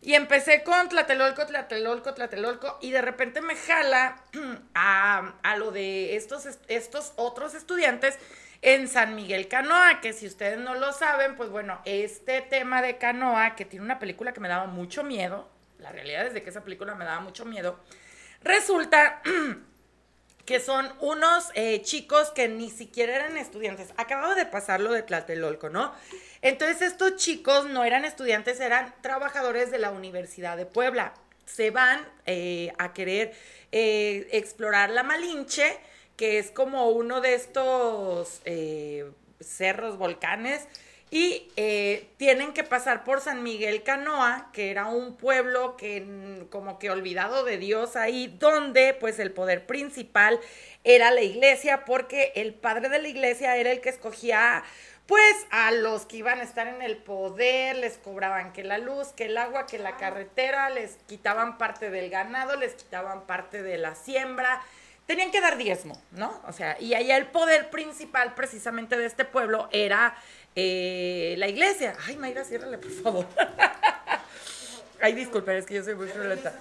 Y 0.00 0.14
empecé 0.14 0.62
con 0.62 0.88
Tlatelolco, 0.88 1.46
Tlatelolco, 1.46 2.14
Tlatelolco, 2.14 2.78
y 2.80 2.90
de 2.90 3.02
repente 3.02 3.40
me 3.40 3.56
jala 3.56 4.22
a, 4.74 5.34
a 5.42 5.56
lo 5.56 5.72
de 5.72 6.14
estos, 6.14 6.46
estos 6.68 7.12
otros 7.16 7.54
estudiantes 7.54 8.18
en 8.64 8.88
San 8.88 9.14
Miguel 9.14 9.46
Canoa, 9.46 10.00
que 10.00 10.14
si 10.14 10.26
ustedes 10.26 10.58
no 10.58 10.74
lo 10.74 10.94
saben, 10.94 11.36
pues 11.36 11.50
bueno, 11.50 11.82
este 11.84 12.40
tema 12.40 12.80
de 12.80 12.96
Canoa, 12.96 13.56
que 13.56 13.66
tiene 13.66 13.84
una 13.84 13.98
película 13.98 14.32
que 14.32 14.40
me 14.40 14.48
daba 14.48 14.64
mucho 14.66 15.04
miedo, 15.04 15.50
la 15.78 15.92
realidad 15.92 16.26
es 16.26 16.32
de 16.32 16.42
que 16.42 16.48
esa 16.48 16.64
película 16.64 16.94
me 16.94 17.04
daba 17.04 17.20
mucho 17.20 17.44
miedo, 17.44 17.78
resulta 18.42 19.20
que 20.46 20.60
son 20.60 20.90
unos 21.00 21.50
eh, 21.52 21.82
chicos 21.82 22.30
que 22.30 22.48
ni 22.48 22.70
siquiera 22.70 23.14
eran 23.16 23.36
estudiantes. 23.36 23.92
Acababa 23.98 24.34
de 24.34 24.46
pasar 24.46 24.80
lo 24.80 24.92
de 24.92 25.02
Tlatelolco, 25.02 25.68
¿no? 25.68 25.92
Entonces 26.40 26.80
estos 26.80 27.16
chicos 27.16 27.66
no 27.66 27.84
eran 27.84 28.06
estudiantes, 28.06 28.60
eran 28.60 28.94
trabajadores 29.02 29.70
de 29.72 29.78
la 29.78 29.90
Universidad 29.90 30.56
de 30.56 30.64
Puebla. 30.64 31.12
Se 31.44 31.70
van 31.70 32.00
eh, 32.24 32.72
a 32.78 32.94
querer 32.94 33.34
eh, 33.72 34.26
explorar 34.32 34.88
la 34.88 35.02
Malinche, 35.02 35.78
que 36.16 36.38
es 36.38 36.50
como 36.50 36.90
uno 36.90 37.20
de 37.20 37.34
estos 37.34 38.40
eh, 38.44 39.10
cerros, 39.40 39.98
volcanes, 39.98 40.66
y 41.10 41.48
eh, 41.56 42.08
tienen 42.16 42.52
que 42.52 42.64
pasar 42.64 43.04
por 43.04 43.20
San 43.20 43.42
Miguel 43.44 43.84
Canoa, 43.84 44.50
que 44.52 44.70
era 44.70 44.86
un 44.86 45.16
pueblo 45.16 45.76
que 45.76 46.00
mm, 46.00 46.46
como 46.46 46.78
que 46.78 46.90
olvidado 46.90 47.44
de 47.44 47.56
Dios 47.56 47.94
ahí, 47.94 48.34
donde 48.40 48.94
pues 48.94 49.18
el 49.20 49.30
poder 49.30 49.64
principal 49.64 50.40
era 50.82 51.12
la 51.12 51.22
iglesia, 51.22 51.84
porque 51.84 52.32
el 52.34 52.54
padre 52.54 52.88
de 52.88 53.00
la 53.00 53.08
iglesia 53.08 53.56
era 53.56 53.70
el 53.70 53.80
que 53.80 53.90
escogía 53.90 54.64
pues 55.06 55.46
a 55.50 55.70
los 55.70 56.06
que 56.06 56.16
iban 56.16 56.40
a 56.40 56.44
estar 56.44 56.66
en 56.66 56.80
el 56.80 56.96
poder, 56.96 57.76
les 57.76 57.98
cobraban 57.98 58.52
que 58.52 58.64
la 58.64 58.78
luz, 58.78 59.08
que 59.08 59.26
el 59.26 59.36
agua, 59.36 59.66
que 59.66 59.78
la 59.78 59.96
carretera, 59.96 60.70
les 60.70 60.96
quitaban 61.06 61.58
parte 61.58 61.90
del 61.90 62.08
ganado, 62.08 62.56
les 62.56 62.74
quitaban 62.74 63.26
parte 63.26 63.62
de 63.62 63.76
la 63.76 63.94
siembra, 63.94 64.62
tenían 65.06 65.30
que 65.30 65.40
dar 65.40 65.56
diezmo, 65.56 66.00
¿no? 66.12 66.40
O 66.46 66.52
sea, 66.52 66.80
y 66.80 66.94
allá 66.94 67.16
el 67.16 67.26
poder 67.26 67.70
principal 67.70 68.34
precisamente 68.34 68.96
de 68.96 69.06
este 69.06 69.24
pueblo 69.24 69.68
era 69.72 70.16
eh, 70.56 71.34
la 71.38 71.48
iglesia. 71.48 71.94
Ay, 72.06 72.16
Mayra, 72.16 72.44
ciérrale, 72.44 72.78
por 72.78 72.90
favor. 72.90 73.26
Ay, 75.00 75.12
disculpen, 75.12 75.56
es 75.56 75.66
que 75.66 75.74
yo 75.74 75.84
soy 75.84 75.94
muy 75.94 76.06
violenta. 76.06 76.54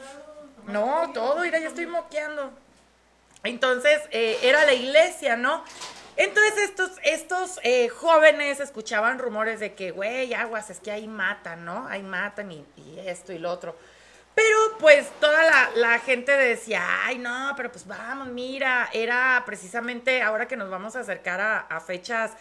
No, 0.67 1.11
todo, 1.13 1.41
mira, 1.41 1.59
ya 1.59 1.67
estoy 1.67 1.85
moqueando. 1.85 2.51
Entonces, 3.43 4.01
eh, 4.11 4.39
era 4.41 4.65
la 4.65 4.73
iglesia, 4.73 5.35
¿no? 5.35 5.63
Entonces 6.15 6.57
estos, 6.57 6.91
estos 7.03 7.59
eh, 7.63 7.89
jóvenes 7.89 8.59
escuchaban 8.59 9.17
rumores 9.17 9.59
de 9.59 9.73
que, 9.73 9.91
güey, 9.91 10.33
aguas, 10.33 10.69
es 10.69 10.79
que 10.79 10.91
ahí 10.91 11.07
matan, 11.07 11.65
¿no? 11.65 11.87
Ahí 11.87 12.03
matan 12.03 12.51
y, 12.51 12.65
y 12.77 12.99
esto 13.05 13.33
y 13.33 13.39
lo 13.39 13.51
otro. 13.51 13.75
Pero 14.35 14.57
pues 14.79 15.11
toda 15.19 15.71
la, 15.75 15.99
gente 15.99 16.31
decía, 16.31 16.81
ay, 17.05 17.19
no, 17.19 17.53
pero 17.55 17.71
pues 17.71 17.85
vamos, 17.85 18.29
mira, 18.29 18.89
era 18.93 19.43
precisamente 19.45 20.21
ahora 20.21 20.47
que 20.47 20.57
nos 20.57 20.69
vamos 20.69 20.95
a 20.95 21.01
acercar 21.01 21.39
a, 21.39 21.59
a 21.59 21.79
fechas 21.79 22.31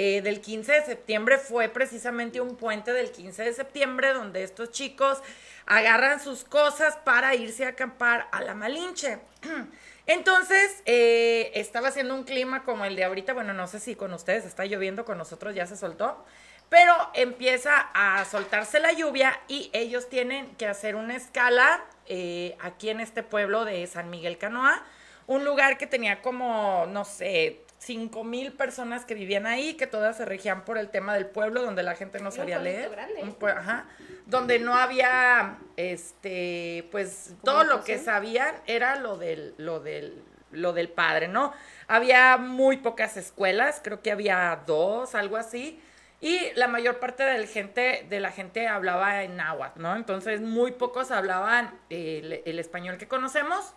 eh, 0.00 0.22
del 0.22 0.40
15 0.40 0.70
de 0.70 0.82
septiembre, 0.84 1.38
fue 1.38 1.68
precisamente 1.68 2.40
un 2.40 2.54
puente 2.54 2.92
del 2.92 3.10
15 3.10 3.42
de 3.42 3.52
septiembre 3.52 4.12
donde 4.12 4.44
estos 4.44 4.70
chicos 4.70 5.18
agarran 5.66 6.20
sus 6.20 6.44
cosas 6.44 6.96
para 6.98 7.34
irse 7.34 7.64
a 7.64 7.70
acampar 7.70 8.28
a 8.30 8.40
la 8.42 8.54
Malinche. 8.54 9.18
Entonces, 10.06 10.82
eh, 10.86 11.50
estaba 11.54 11.88
haciendo 11.88 12.14
un 12.14 12.22
clima 12.22 12.62
como 12.62 12.84
el 12.84 12.94
de 12.94 13.02
ahorita, 13.02 13.32
bueno, 13.32 13.54
no 13.54 13.66
sé 13.66 13.80
si 13.80 13.96
con 13.96 14.12
ustedes 14.12 14.44
está 14.44 14.66
lloviendo, 14.66 15.04
con 15.04 15.18
nosotros 15.18 15.56
ya 15.56 15.66
se 15.66 15.76
soltó, 15.76 16.24
pero 16.68 16.94
empieza 17.14 17.88
a 17.94 18.24
soltarse 18.24 18.80
la 18.80 18.92
lluvia 18.92 19.38
y 19.48 19.70
ellos 19.72 20.08
tienen 20.08 20.54
que 20.56 20.66
hacer 20.66 20.96
una 20.96 21.16
escala 21.16 21.82
eh, 22.06 22.56
aquí 22.60 22.90
en 22.90 23.00
este 23.00 23.22
pueblo 23.22 23.64
de 23.64 23.86
San 23.86 24.10
Miguel 24.10 24.38
Canoa, 24.38 24.82
un 25.26 25.44
lugar 25.44 25.78
que 25.78 25.86
tenía 25.86 26.22
como, 26.22 26.86
no 26.88 27.04
sé, 27.04 27.62
cinco 27.78 28.24
mil 28.24 28.52
personas 28.52 29.04
que 29.04 29.14
vivían 29.14 29.46
ahí, 29.46 29.74
que 29.74 29.86
todas 29.86 30.16
se 30.16 30.24
regían 30.24 30.64
por 30.64 30.78
el 30.78 30.88
tema 30.90 31.14
del 31.14 31.26
pueblo, 31.26 31.62
donde 31.62 31.82
la 31.82 31.94
gente 31.94 32.18
no 32.18 32.30
sabía 32.30 32.58
leer. 32.58 32.90
grande. 32.90 33.22
Un 33.22 33.38
pue- 33.38 33.56
ajá, 33.56 33.86
donde 34.26 34.58
no 34.58 34.74
había, 34.74 35.58
este, 35.76 36.86
pues 36.90 37.34
todo 37.44 37.64
lo 37.64 37.84
que 37.84 37.98
sabían 37.98 38.54
era 38.66 38.96
lo 38.96 39.16
del, 39.16 39.54
lo 39.58 39.80
del, 39.80 40.22
lo 40.50 40.72
del 40.72 40.88
padre, 40.88 41.28
¿no? 41.28 41.52
Había 41.86 42.36
muy 42.36 42.78
pocas 42.78 43.16
escuelas, 43.16 43.80
creo 43.82 44.02
que 44.02 44.10
había 44.10 44.60
dos, 44.66 45.14
algo 45.14 45.36
así. 45.36 45.80
Y 46.20 46.40
la 46.56 46.66
mayor 46.66 46.98
parte 46.98 47.22
de 47.22 47.38
la 47.38 47.46
gente, 47.46 48.06
de 48.08 48.20
la 48.20 48.32
gente 48.32 48.66
hablaba 48.66 49.22
en 49.22 49.36
náhuatl, 49.36 49.80
¿no? 49.80 49.94
Entonces 49.94 50.40
muy 50.40 50.72
pocos 50.72 51.10
hablaban 51.12 51.78
el, 51.90 52.42
el 52.44 52.58
español 52.58 52.98
que 52.98 53.06
conocemos. 53.06 53.72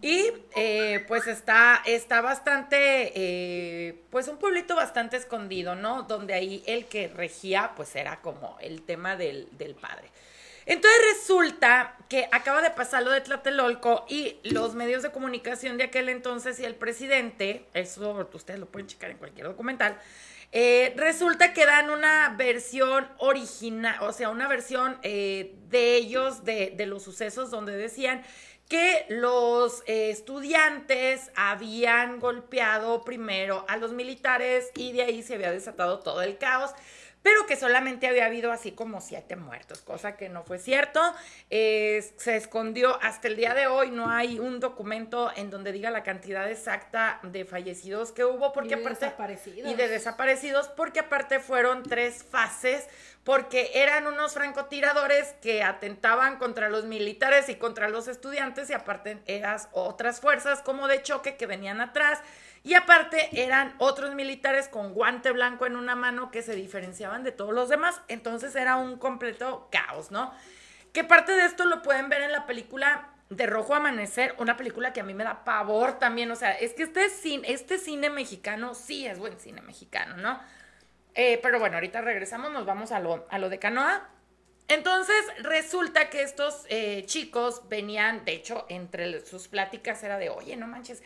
Y 0.00 0.32
eh, 0.56 1.04
pues 1.06 1.28
está, 1.28 1.80
está 1.86 2.20
bastante, 2.20 3.12
eh, 3.14 4.02
pues 4.10 4.26
un 4.26 4.36
pueblito 4.36 4.74
bastante 4.74 5.16
escondido, 5.16 5.76
¿no? 5.76 6.02
Donde 6.02 6.34
ahí 6.34 6.64
el 6.66 6.86
que 6.86 7.06
regía, 7.06 7.72
pues 7.76 7.94
era 7.94 8.20
como 8.20 8.58
el 8.60 8.82
tema 8.82 9.16
del, 9.16 9.48
del 9.52 9.76
padre. 9.76 10.10
Entonces 10.66 11.00
resulta 11.14 11.96
que 12.08 12.28
acaba 12.32 12.62
de 12.62 12.70
pasar 12.70 13.02
lo 13.02 13.10
de 13.10 13.20
Tlatelolco 13.20 14.04
y 14.08 14.38
los 14.42 14.74
medios 14.74 15.02
de 15.02 15.10
comunicación 15.10 15.76
de 15.76 15.84
aquel 15.84 16.08
entonces 16.08 16.58
y 16.60 16.64
el 16.64 16.74
presidente, 16.74 17.66
eso 17.74 18.28
ustedes 18.32 18.60
lo 18.60 18.66
pueden 18.66 18.86
checar 18.86 19.10
en 19.10 19.18
cualquier 19.18 19.46
documental, 19.46 19.96
eh, 20.52 20.92
resulta 20.96 21.54
que 21.54 21.64
dan 21.64 21.90
una 21.90 22.34
versión 22.36 23.08
original, 23.18 23.96
o 24.02 24.12
sea, 24.12 24.28
una 24.28 24.48
versión 24.48 24.98
eh, 25.02 25.56
de 25.68 25.96
ellos, 25.96 26.44
de, 26.44 26.74
de 26.76 26.86
los 26.86 27.02
sucesos, 27.02 27.50
donde 27.50 27.74
decían 27.74 28.22
que 28.68 29.04
los 29.08 29.82
eh, 29.86 30.10
estudiantes 30.10 31.30
habían 31.36 32.20
golpeado 32.20 33.02
primero 33.02 33.66
a 33.68 33.76
los 33.76 33.92
militares 33.92 34.70
y 34.74 34.92
de 34.92 35.02
ahí 35.02 35.22
se 35.22 35.34
había 35.34 35.50
desatado 35.50 36.00
todo 36.00 36.22
el 36.22 36.38
caos, 36.38 36.70
pero 37.22 37.46
que 37.46 37.56
solamente 37.56 38.08
había 38.08 38.26
habido 38.26 38.52
así 38.52 38.72
como 38.72 39.00
siete 39.00 39.36
muertos, 39.36 39.80
cosa 39.82 40.16
que 40.16 40.28
no 40.28 40.42
fue 40.42 40.58
cierto. 40.58 41.00
Eh, 41.50 42.04
se 42.16 42.36
escondió 42.36 43.00
hasta 43.02 43.28
el 43.28 43.36
día 43.36 43.54
de 43.54 43.66
hoy, 43.66 43.90
no 43.90 44.10
hay 44.10 44.38
un 44.38 44.60
documento 44.60 45.30
en 45.36 45.50
donde 45.50 45.72
diga 45.72 45.90
la 45.90 46.02
cantidad 46.02 46.50
exacta 46.50 47.20
de 47.22 47.44
fallecidos 47.44 48.12
que 48.12 48.24
hubo, 48.24 48.52
porque 48.52 48.74
Y 48.74 48.76
de 48.76 48.80
aparte... 48.80 49.04
desaparecidos. 49.04 49.70
Y 49.70 49.74
de 49.74 49.88
desaparecidos, 49.88 50.68
porque 50.68 51.00
aparte 51.00 51.40
fueron 51.40 51.82
tres 51.82 52.24
fases, 52.24 52.86
porque 53.24 53.70
eran 53.74 54.06
unos 54.06 54.34
francotiradores 54.34 55.34
que 55.40 55.62
atentaban 55.62 56.38
contra 56.38 56.68
los 56.68 56.84
militares 56.86 57.48
y 57.48 57.54
contra 57.54 57.88
los 57.88 58.08
estudiantes, 58.08 58.68
y 58.70 58.72
aparte 58.72 59.18
eran 59.26 59.58
otras 59.72 60.20
fuerzas 60.20 60.60
como 60.60 60.88
de 60.88 61.02
choque 61.02 61.36
que 61.36 61.46
venían 61.46 61.80
atrás, 61.80 62.20
y 62.64 62.74
aparte 62.74 63.28
eran 63.42 63.74
otros 63.78 64.14
militares 64.14 64.68
con 64.68 64.94
guante 64.94 65.32
blanco 65.32 65.66
en 65.66 65.76
una 65.76 65.96
mano 65.96 66.30
que 66.30 66.42
se 66.42 66.54
diferenciaban 66.54 67.24
de 67.24 67.32
todos 67.32 67.52
los 67.52 67.68
demás, 67.68 68.00
entonces 68.08 68.54
era 68.54 68.76
un 68.76 68.98
completo 68.98 69.68
caos, 69.70 70.10
¿no? 70.10 70.32
Que 70.92 71.04
parte 71.04 71.32
de 71.32 71.46
esto 71.46 71.64
lo 71.64 71.82
pueden 71.82 72.08
ver 72.08 72.22
en 72.22 72.32
la 72.32 72.46
película 72.46 73.08
de 73.30 73.46
Rojo 73.46 73.74
Amanecer, 73.74 74.34
una 74.38 74.56
película 74.56 74.92
que 74.92 75.00
a 75.00 75.04
mí 75.04 75.14
me 75.14 75.24
da 75.24 75.42
pavor 75.44 75.98
también, 75.98 76.30
o 76.30 76.36
sea, 76.36 76.52
es 76.52 76.74
que 76.74 76.84
este 76.84 77.08
cine, 77.08 77.50
este 77.50 77.78
cine 77.78 78.10
mexicano 78.10 78.74
sí 78.74 79.06
es 79.06 79.18
buen 79.18 79.38
cine 79.40 79.62
mexicano, 79.62 80.16
¿no? 80.18 80.40
Eh, 81.14 81.40
pero 81.42 81.58
bueno, 81.58 81.76
ahorita 81.76 82.00
regresamos, 82.00 82.52
nos 82.52 82.66
vamos 82.66 82.92
a 82.92 83.00
lo, 83.00 83.26
a 83.30 83.38
lo 83.38 83.48
de 83.48 83.58
Canoa. 83.58 84.08
Entonces 84.68 85.16
resulta 85.40 86.08
que 86.08 86.22
estos 86.22 86.64
eh, 86.68 87.04
chicos 87.06 87.68
venían, 87.68 88.24
de 88.24 88.32
hecho, 88.32 88.64
entre 88.68 89.24
sus 89.26 89.48
pláticas 89.48 90.02
era 90.02 90.18
de, 90.18 90.30
oye, 90.30 90.56
no 90.56 90.66
manches, 90.66 91.02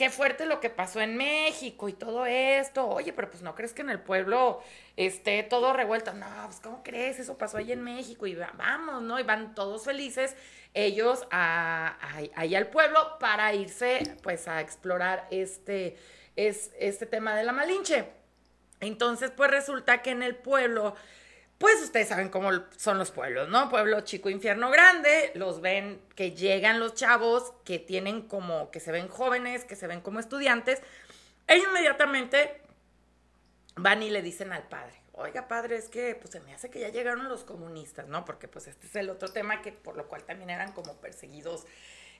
qué 0.00 0.08
fuerte 0.08 0.46
lo 0.46 0.60
que 0.60 0.70
pasó 0.70 0.98
en 1.02 1.14
México 1.18 1.86
y 1.90 1.92
todo 1.92 2.24
esto. 2.24 2.88
Oye, 2.88 3.12
pero 3.12 3.28
pues 3.28 3.42
no 3.42 3.54
crees 3.54 3.74
que 3.74 3.82
en 3.82 3.90
el 3.90 4.00
pueblo 4.00 4.62
esté 4.96 5.42
todo 5.42 5.74
revuelto. 5.74 6.14
No, 6.14 6.26
pues 6.46 6.58
¿cómo 6.60 6.82
crees? 6.82 7.18
Eso 7.18 7.36
pasó 7.36 7.58
ahí 7.58 7.70
en 7.70 7.82
México 7.82 8.26
y 8.26 8.34
va- 8.34 8.50
vamos, 8.56 9.02
¿no? 9.02 9.20
Y 9.20 9.24
van 9.24 9.54
todos 9.54 9.84
felices 9.84 10.34
ellos 10.72 11.26
a, 11.30 11.98
a- 12.00 12.22
ahí 12.40 12.54
al 12.54 12.68
pueblo 12.68 13.18
para 13.20 13.52
irse 13.52 14.16
pues 14.22 14.48
a 14.48 14.62
explorar 14.62 15.26
este, 15.30 15.98
es, 16.34 16.70
este 16.78 17.04
tema 17.04 17.36
de 17.36 17.44
la 17.44 17.52
Malinche. 17.52 18.06
Entonces, 18.80 19.30
pues 19.30 19.50
resulta 19.50 20.00
que 20.00 20.12
en 20.12 20.22
el 20.22 20.34
pueblo, 20.34 20.94
pues 21.60 21.82
ustedes 21.82 22.08
saben 22.08 22.30
cómo 22.30 22.48
son 22.78 22.96
los 22.96 23.10
pueblos, 23.10 23.50
¿no? 23.50 23.68
Pueblo 23.68 24.00
chico, 24.00 24.30
infierno 24.30 24.70
grande, 24.70 25.30
los 25.34 25.60
ven 25.60 26.00
que 26.16 26.32
llegan 26.32 26.80
los 26.80 26.94
chavos, 26.94 27.52
que 27.66 27.78
tienen 27.78 28.22
como, 28.22 28.70
que 28.70 28.80
se 28.80 28.90
ven 28.90 29.08
jóvenes, 29.08 29.66
que 29.66 29.76
se 29.76 29.86
ven 29.86 30.00
como 30.00 30.20
estudiantes. 30.20 30.80
Ellos 31.46 31.66
inmediatamente 31.68 32.62
van 33.76 34.02
y 34.02 34.08
le 34.08 34.22
dicen 34.22 34.54
al 34.54 34.62
padre, 34.68 34.94
oiga 35.12 35.48
padre, 35.48 35.76
es 35.76 35.90
que 35.90 36.14
pues 36.14 36.30
se 36.30 36.40
me 36.40 36.54
hace 36.54 36.70
que 36.70 36.80
ya 36.80 36.88
llegaron 36.88 37.28
los 37.28 37.44
comunistas, 37.44 38.08
¿no? 38.08 38.24
Porque 38.24 38.48
pues 38.48 38.66
este 38.66 38.86
es 38.86 38.96
el 38.96 39.10
otro 39.10 39.30
tema 39.30 39.60
que 39.60 39.70
por 39.70 39.98
lo 39.98 40.08
cual 40.08 40.24
también 40.24 40.48
eran 40.48 40.72
como 40.72 40.96
perseguidos 40.96 41.66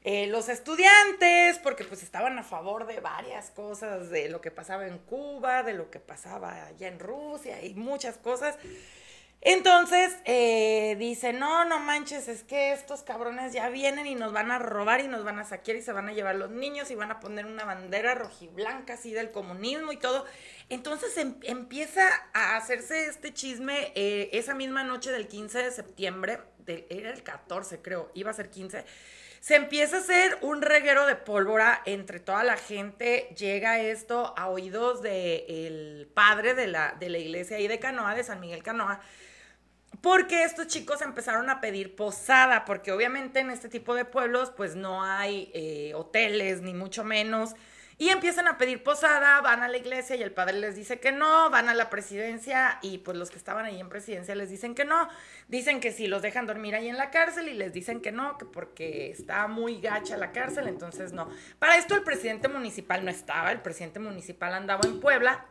eh, 0.04 0.26
los 0.26 0.50
estudiantes, 0.50 1.58
porque 1.60 1.84
pues 1.84 2.02
estaban 2.02 2.38
a 2.38 2.42
favor 2.42 2.86
de 2.86 3.00
varias 3.00 3.50
cosas, 3.52 4.10
de 4.10 4.28
lo 4.28 4.42
que 4.42 4.50
pasaba 4.50 4.86
en 4.86 4.98
Cuba, 4.98 5.62
de 5.62 5.72
lo 5.72 5.90
que 5.90 5.98
pasaba 5.98 6.66
allá 6.66 6.88
en 6.88 6.98
Rusia 6.98 7.64
y 7.64 7.72
muchas 7.72 8.18
cosas. 8.18 8.58
Entonces 9.42 10.14
eh, 10.26 10.96
dice, 10.98 11.32
no, 11.32 11.64
no 11.64 11.78
manches, 11.80 12.28
es 12.28 12.42
que 12.42 12.72
estos 12.72 13.02
cabrones 13.02 13.54
ya 13.54 13.70
vienen 13.70 14.06
y 14.06 14.14
nos 14.14 14.34
van 14.34 14.50
a 14.50 14.58
robar 14.58 15.00
y 15.00 15.08
nos 15.08 15.24
van 15.24 15.38
a 15.38 15.44
saquear 15.44 15.78
y 15.78 15.82
se 15.82 15.92
van 15.92 16.08
a 16.10 16.12
llevar 16.12 16.34
los 16.36 16.50
niños 16.50 16.90
y 16.90 16.94
van 16.94 17.10
a 17.10 17.20
poner 17.20 17.46
una 17.46 17.64
bandera 17.64 18.14
rojiblanca 18.14 18.94
así 18.94 19.12
del 19.12 19.30
comunismo 19.30 19.92
y 19.92 19.96
todo. 19.96 20.26
Entonces 20.68 21.16
em- 21.16 21.36
empieza 21.42 22.06
a 22.34 22.56
hacerse 22.56 23.06
este 23.06 23.32
chisme 23.32 23.92
eh, 23.94 24.28
esa 24.34 24.54
misma 24.54 24.84
noche 24.84 25.10
del 25.10 25.26
15 25.26 25.62
de 25.62 25.70
septiembre, 25.70 26.40
era 26.66 27.10
el 27.10 27.22
14 27.22 27.80
creo, 27.80 28.10
iba 28.14 28.30
a 28.30 28.34
ser 28.34 28.50
15. 28.50 28.84
Se 29.40 29.54
empieza 29.56 29.96
a 29.96 30.00
hacer 30.00 30.36
un 30.42 30.60
reguero 30.60 31.06
de 31.06 31.16
pólvora 31.16 31.80
entre 31.86 32.20
toda 32.20 32.44
la 32.44 32.58
gente. 32.58 33.34
Llega 33.38 33.80
esto 33.80 34.34
a 34.36 34.48
oídos 34.48 35.00
del 35.00 36.10
padre 36.14 36.52
de 36.54 36.66
la, 36.66 36.94
de 37.00 37.08
la 37.08 37.16
iglesia 37.16 37.56
ahí 37.56 37.66
de 37.66 37.78
Canoa, 37.78 38.14
de 38.14 38.22
San 38.22 38.38
Miguel 38.38 38.62
Canoa, 38.62 39.00
porque 40.00 40.44
estos 40.44 40.66
chicos 40.66 41.02
empezaron 41.02 41.50
a 41.50 41.60
pedir 41.60 41.94
posada, 41.94 42.64
porque 42.64 42.92
obviamente 42.92 43.40
en 43.40 43.50
este 43.50 43.68
tipo 43.68 43.94
de 43.94 44.04
pueblos 44.04 44.50
pues 44.56 44.76
no 44.76 45.04
hay 45.04 45.50
eh, 45.54 45.92
hoteles, 45.94 46.62
ni 46.62 46.74
mucho 46.74 47.04
menos. 47.04 47.54
Y 48.00 48.08
empiezan 48.08 48.48
a 48.48 48.56
pedir 48.56 48.82
posada, 48.82 49.42
van 49.42 49.62
a 49.62 49.68
la 49.68 49.76
iglesia 49.76 50.16
y 50.16 50.22
el 50.22 50.32
padre 50.32 50.58
les 50.58 50.74
dice 50.74 50.98
que 51.00 51.12
no, 51.12 51.50
van 51.50 51.68
a 51.68 51.74
la 51.74 51.90
presidencia 51.90 52.78
y 52.80 52.96
pues 52.96 53.14
los 53.18 53.28
que 53.28 53.36
estaban 53.36 53.66
ahí 53.66 53.78
en 53.78 53.90
presidencia 53.90 54.34
les 54.34 54.48
dicen 54.48 54.74
que 54.74 54.86
no. 54.86 55.06
Dicen 55.48 55.80
que 55.80 55.92
si 55.92 56.06
los 56.06 56.22
dejan 56.22 56.46
dormir 56.46 56.74
ahí 56.74 56.88
en 56.88 56.96
la 56.96 57.10
cárcel 57.10 57.48
y 57.48 57.52
les 57.52 57.74
dicen 57.74 58.00
que 58.00 58.10
no, 58.10 58.38
que 58.38 58.46
porque 58.46 59.10
está 59.10 59.46
muy 59.48 59.82
gacha 59.82 60.16
la 60.16 60.32
cárcel, 60.32 60.66
entonces 60.66 61.12
no. 61.12 61.28
Para 61.58 61.76
esto 61.76 61.94
el 61.94 62.02
presidente 62.02 62.48
municipal 62.48 63.04
no 63.04 63.10
estaba, 63.10 63.52
el 63.52 63.60
presidente 63.60 64.00
municipal 64.00 64.54
andaba 64.54 64.80
en 64.84 64.98
Puebla 64.98 65.44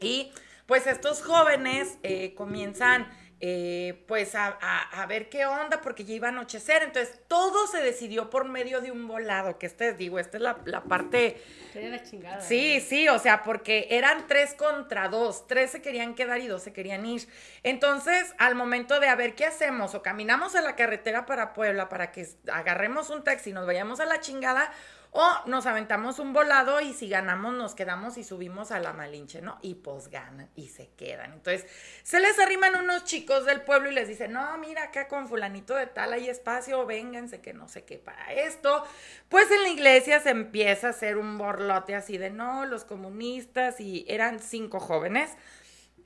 y 0.00 0.32
pues 0.66 0.88
estos 0.88 1.22
jóvenes 1.22 1.96
eh, 2.02 2.34
comienzan 2.34 3.06
eh, 3.40 4.04
pues 4.08 4.34
a, 4.34 4.58
a- 4.60 5.02
a 5.02 5.06
ver 5.06 5.28
qué 5.28 5.46
onda 5.46 5.80
porque 5.80 6.04
ya 6.04 6.14
iba 6.14 6.28
a 6.28 6.30
anochecer. 6.30 6.82
Entonces 6.82 7.20
todo 7.28 7.66
se 7.66 7.78
decidió 7.82 8.30
por 8.30 8.44
medio 8.48 8.80
de 8.80 8.90
un 8.90 9.06
volado, 9.06 9.58
que 9.58 9.66
este, 9.66 9.92
digo, 9.92 10.18
esta 10.18 10.36
es 10.38 10.42
la, 10.42 10.58
la 10.64 10.82
parte... 10.84 11.42
La 11.74 12.02
chingada. 12.02 12.40
Sí, 12.40 12.80
sí, 12.80 13.08
o 13.08 13.18
sea, 13.20 13.44
porque 13.44 13.86
eran 13.90 14.26
tres 14.26 14.54
contra 14.54 15.08
dos, 15.08 15.46
tres 15.46 15.70
se 15.70 15.80
querían 15.80 16.14
quedar 16.16 16.40
y 16.40 16.48
dos 16.48 16.62
se 16.62 16.72
querían 16.72 17.06
ir. 17.06 17.28
Entonces, 17.62 18.34
al 18.38 18.56
momento 18.56 18.98
de 18.98 19.08
a 19.08 19.14
ver 19.14 19.34
qué 19.36 19.46
hacemos, 19.46 19.94
o 19.94 20.02
caminamos 20.02 20.56
a 20.56 20.60
la 20.62 20.74
carretera 20.74 21.24
para 21.26 21.52
Puebla 21.52 21.88
para 21.88 22.10
que 22.10 22.26
agarremos 22.52 23.10
un 23.10 23.22
taxi 23.22 23.50
y 23.50 23.52
nos 23.52 23.66
vayamos 23.66 24.00
a 24.00 24.06
la 24.06 24.18
chingada, 24.20 24.72
o 25.10 25.26
nos 25.46 25.66
aventamos 25.66 26.18
un 26.18 26.32
volado 26.32 26.80
y 26.80 26.92
si 26.92 27.08
ganamos 27.08 27.54
nos 27.54 27.74
quedamos 27.74 28.18
y 28.18 28.24
subimos 28.24 28.70
a 28.70 28.78
la 28.78 28.92
Malinche, 28.92 29.40
¿no? 29.40 29.58
Y 29.62 29.76
pues 29.76 30.08
ganan 30.08 30.50
y 30.54 30.68
se 30.68 30.90
quedan. 30.96 31.32
Entonces, 31.32 31.66
se 32.02 32.20
les 32.20 32.38
arriman 32.38 32.76
unos 32.76 33.04
chicos 33.04 33.46
del 33.46 33.62
pueblo 33.62 33.90
y 33.90 33.94
les 33.94 34.08
dicen, 34.08 34.32
no, 34.32 34.58
mira, 34.58 34.84
acá 34.84 35.08
con 35.08 35.28
fulanito 35.28 35.74
de 35.74 35.86
tal 35.86 36.12
hay 36.12 36.28
espacio, 36.28 36.84
vénganse 36.86 37.40
que 37.40 37.54
no 37.54 37.68
sé 37.68 37.84
qué 37.84 37.98
para 37.98 38.32
esto. 38.32 38.84
Pues 39.28 39.50
en 39.50 39.62
la 39.62 39.70
iglesia 39.70 40.20
se 40.20 40.30
empieza 40.30 40.88
a 40.88 40.90
hacer 40.90 41.16
un 41.16 41.38
borlote 41.38 41.94
así 41.94 42.18
de, 42.18 42.30
no, 42.30 42.66
los 42.66 42.84
comunistas 42.84 43.80
y 43.80 44.04
eran 44.08 44.40
cinco 44.40 44.80
jóvenes 44.80 45.30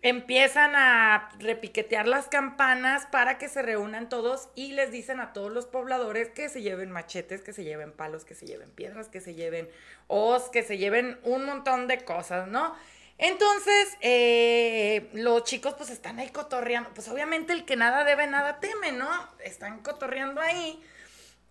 empiezan 0.03 0.75
a 0.75 1.31
repiquetear 1.39 2.09
las 2.09 2.27
campanas 2.29 3.07
para 3.07 3.39
que 3.39 3.49
se 3.49 3.63
reúnan 3.63 4.09
todos 4.09 4.49
y 4.57 4.73
les 4.73 4.91
dicen 4.91 5.21
a 5.21 5.33
todos 5.33 5.53
los 5.53 5.67
pobladores 5.67 6.29
que 6.29 6.49
se 6.49 6.61
lleven 6.61 6.91
machetes, 6.91 7.41
que 7.41 7.53
se 7.53 7.63
lleven 7.63 7.93
palos, 7.93 8.25
que 8.25 8.35
se 8.35 8.47
lleven 8.47 8.71
piedras, 8.71 9.09
que 9.09 9.21
se 9.21 9.35
lleven 9.35 9.71
os, 10.09 10.49
que 10.51 10.65
se 10.65 10.77
lleven 10.77 11.19
un 11.23 11.45
montón 11.45 11.87
de 11.87 12.05
cosas, 12.05 12.49
¿no? 12.49 12.75
Entonces, 13.19 13.97
eh, 14.01 15.09
los 15.13 15.45
chicos 15.45 15.75
pues 15.75 15.91
están 15.91 16.19
ahí 16.19 16.31
cotorreando. 16.31 16.91
Pues 16.93 17.07
obviamente 17.07 17.53
el 17.53 17.65
que 17.65 17.77
nada 17.77 18.03
debe, 18.03 18.27
nada 18.27 18.59
teme, 18.59 18.91
¿no? 18.91 19.09
Están 19.45 19.79
cotorreando 19.81 20.41
ahí 20.41 20.83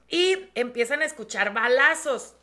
y 0.10 0.50
empiezan 0.56 1.02
a 1.02 1.06
escuchar 1.06 1.54
balazos. 1.54 2.36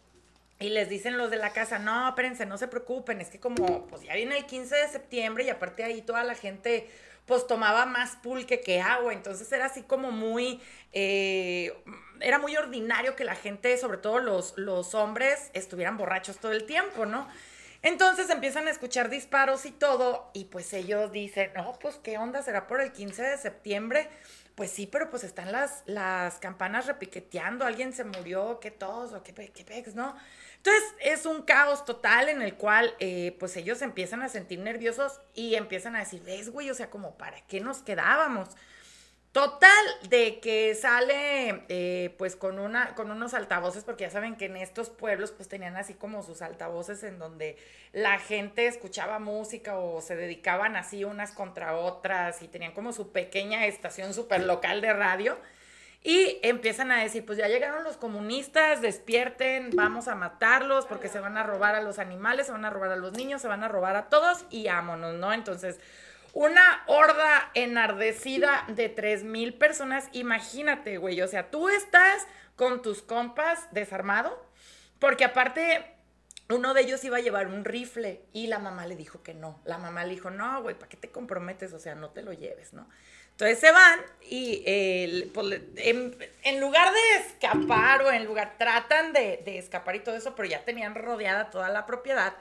Y 0.61 0.71
les 0.71 0.89
dicen 0.89 1.17
los 1.17 1.31
de 1.31 1.37
la 1.37 1.53
casa, 1.53 1.79
no, 1.79 2.09
espérense, 2.09 2.45
no 2.45 2.59
se 2.59 2.67
preocupen, 2.67 3.21
es 3.21 3.29
que 3.29 3.39
como 3.39 3.87
pues 3.87 4.03
ya 4.03 4.15
viene 4.15 4.37
el 4.37 4.47
15 4.47 4.75
de 4.75 4.89
septiembre 4.89 5.45
y 5.45 5.51
aparte 5.51 5.85
ahí 5.85 6.03
toda 6.03 6.25
la 6.25 6.35
gente 6.35 6.89
pues 7.27 7.47
tomaba 7.47 7.85
más 7.87 8.17
pulque 8.17 8.61
que 8.61 8.81
agua, 8.81 9.13
entonces 9.13 9.53
era 9.53 9.67
así 9.67 9.83
como 9.83 10.11
muy, 10.11 10.61
eh, 10.93 11.75
era 12.21 12.39
muy 12.39 12.57
ordinario 12.57 13.15
que 13.15 13.25
la 13.25 13.35
gente, 13.37 13.77
sobre 13.77 13.99
todo 13.99 14.19
los, 14.19 14.55
los 14.57 14.95
hombres, 14.95 15.51
estuvieran 15.53 15.99
borrachos 15.99 16.39
todo 16.39 16.53
el 16.53 16.65
tiempo, 16.65 17.05
¿no? 17.05 17.29
Entonces 17.83 18.29
empiezan 18.31 18.67
a 18.67 18.71
escuchar 18.71 19.11
disparos 19.11 19.67
y 19.67 19.71
todo, 19.71 20.31
y 20.33 20.47
pues 20.47 20.73
ellos 20.73 21.13
dicen, 21.13 21.53
no, 21.55 21.79
pues 21.79 21.97
qué 22.03 22.17
onda, 22.19 22.43
será 22.43 22.67
por 22.67 22.81
el 22.81 22.93
15 22.93 23.23
de 23.23 23.37
septiembre. 23.37 24.09
Pues 24.57 24.73
sí, 24.73 24.89
pero 24.89 25.09
pues 25.09 25.23
están 25.23 25.53
las, 25.53 25.85
las 25.87 26.41
campanas 26.41 26.87
repiqueteando, 26.87 27.65
alguien 27.65 27.93
se 27.93 28.03
murió, 28.03 28.59
qué 28.59 28.73
tos 28.73 29.13
o 29.13 29.23
qué, 29.23 29.33
qué 29.33 29.65
pex, 29.65 29.95
¿no? 29.95 30.17
Entonces 30.59 30.95
es 31.01 31.25
un 31.25 31.43
caos 31.43 31.85
total 31.85 32.29
en 32.29 32.43
el 32.43 32.55
cual 32.55 32.95
eh, 32.99 33.37
pues 33.39 33.57
ellos 33.57 33.81
empiezan 33.81 34.23
a 34.23 34.29
sentir 34.29 34.59
nerviosos 34.59 35.21
y 35.35 35.55
empiezan 35.55 35.97
a 35.97 36.01
decir, 36.01 36.23
ves, 36.25 36.51
güey, 36.51 36.69
o 36.71 36.75
sea, 36.75 36.91
como, 36.91 37.17
¿para 37.17 37.41
qué 37.47 37.61
nos 37.61 37.79
quedábamos? 37.79 38.49
Total, 39.33 39.71
de 40.09 40.41
que 40.41 40.75
sale 40.75 41.65
eh, 41.69 42.15
pues 42.19 42.35
con, 42.35 42.59
una, 42.59 42.95
con 42.95 43.11
unos 43.11 43.35
altavoces, 43.35 43.85
porque 43.85 44.05
ya 44.05 44.11
saben 44.11 44.37
que 44.37 44.47
en 44.47 44.57
estos 44.57 44.91
pueblos 44.91 45.31
pues 45.31 45.49
tenían 45.49 45.77
así 45.77 45.95
como 45.95 46.23
sus 46.23 46.43
altavoces 46.43 47.05
en 47.05 47.19
donde 47.19 47.57
la 47.93 48.19
gente 48.19 48.67
escuchaba 48.67 49.19
música 49.19 49.79
o 49.79 50.01
se 50.01 50.17
dedicaban 50.17 50.77
así 50.77 51.05
unas 51.05 51.31
contra 51.33 51.77
otras 51.77 52.43
y 52.43 52.49
tenían 52.49 52.73
como 52.73 52.93
su 52.93 53.13
pequeña 53.13 53.67
estación 53.67 54.13
súper 54.13 54.45
local 54.45 54.81
de 54.81 54.93
radio. 54.93 55.39
Y 56.03 56.39
empiezan 56.43 56.93
a 56.93 57.03
decir, 57.03 57.27
pues 57.27 57.39
ya 57.39 57.49
llegaron 57.49 57.83
los 57.83 57.97
comunistas, 57.97 58.81
despierten, 58.81 59.71
vamos 59.75 60.07
a 60.07 60.15
matarlos 60.15 60.87
porque 60.87 61.09
se 61.09 61.19
van 61.19 61.37
a 61.37 61.43
robar 61.43 61.75
a 61.75 61.83
los 61.83 61.99
animales, 61.99 62.47
se 62.47 62.53
van 62.53 62.65
a 62.65 62.71
robar 62.71 62.93
a 62.93 62.97
los 62.97 63.13
niños, 63.13 63.43
se 63.43 63.49
van 63.49 63.65
a 63.65 63.69
robar 63.69 63.97
a 63.97 64.09
todos 64.09 64.45
y 64.51 64.69
ámonos, 64.69 65.15
¿no? 65.15 65.33
Entonces 65.33 65.81
una 66.33 66.83
horda 66.87 67.51
enardecida 67.55 68.65
de 68.69 68.89
tres 68.89 69.25
mil 69.25 69.55
personas. 69.55 70.09
Imagínate, 70.13 70.99
güey. 70.99 71.21
O 71.21 71.29
sea, 71.29 71.51
tú 71.51 71.69
estás 71.69 72.27
con 72.55 72.83
tus 72.83 73.03
compas 73.03 73.67
desarmado, 73.73 74.41
porque 74.99 75.25
aparte 75.25 75.85
uno 76.51 76.75
de 76.75 76.83
ellos 76.83 77.05
iba 77.05 77.19
a 77.19 77.21
llevar 77.21 77.49
un 77.49 77.65
rifle 77.65 78.23
y 78.33 78.47
la 78.47 78.59
mamá 78.59 78.87
le 78.87 78.97
dijo 78.97 79.23
que 79.23 79.35
no. 79.35 79.61
La 79.65 79.79
mamá 79.79 80.05
le 80.05 80.15
dijo, 80.15 80.31
no, 80.31 80.63
güey, 80.63 80.75
¿para 80.77 80.89
qué 80.89 80.97
te 80.97 81.11
comprometes? 81.11 81.73
O 81.73 81.79
sea, 81.79 81.95
no 81.95 82.11
te 82.11 82.23
lo 82.23 82.33
lleves, 82.33 82.73
¿no? 82.73 82.89
Entonces 83.39 83.61
se 83.61 83.71
van 83.71 84.01
y 84.21 84.65
pues, 85.33 85.61
en, 85.77 86.61
lugar 86.61 86.93
de 86.93 87.25
escapar 87.25 88.03
o 88.03 88.11
en 88.11 88.25
lugar, 88.25 88.57
tratan 88.59 89.13
de, 89.13 89.41
de 89.45 89.59
escapar 89.59 89.95
y 89.95 90.01
todo 90.01 90.17
eso, 90.17 90.35
pero 90.35 90.49
ya 90.49 90.65
tenían 90.65 90.97
rodeada 90.97 91.49
toda 91.49 91.69
la 91.69 91.87
propiedad. 91.87 92.35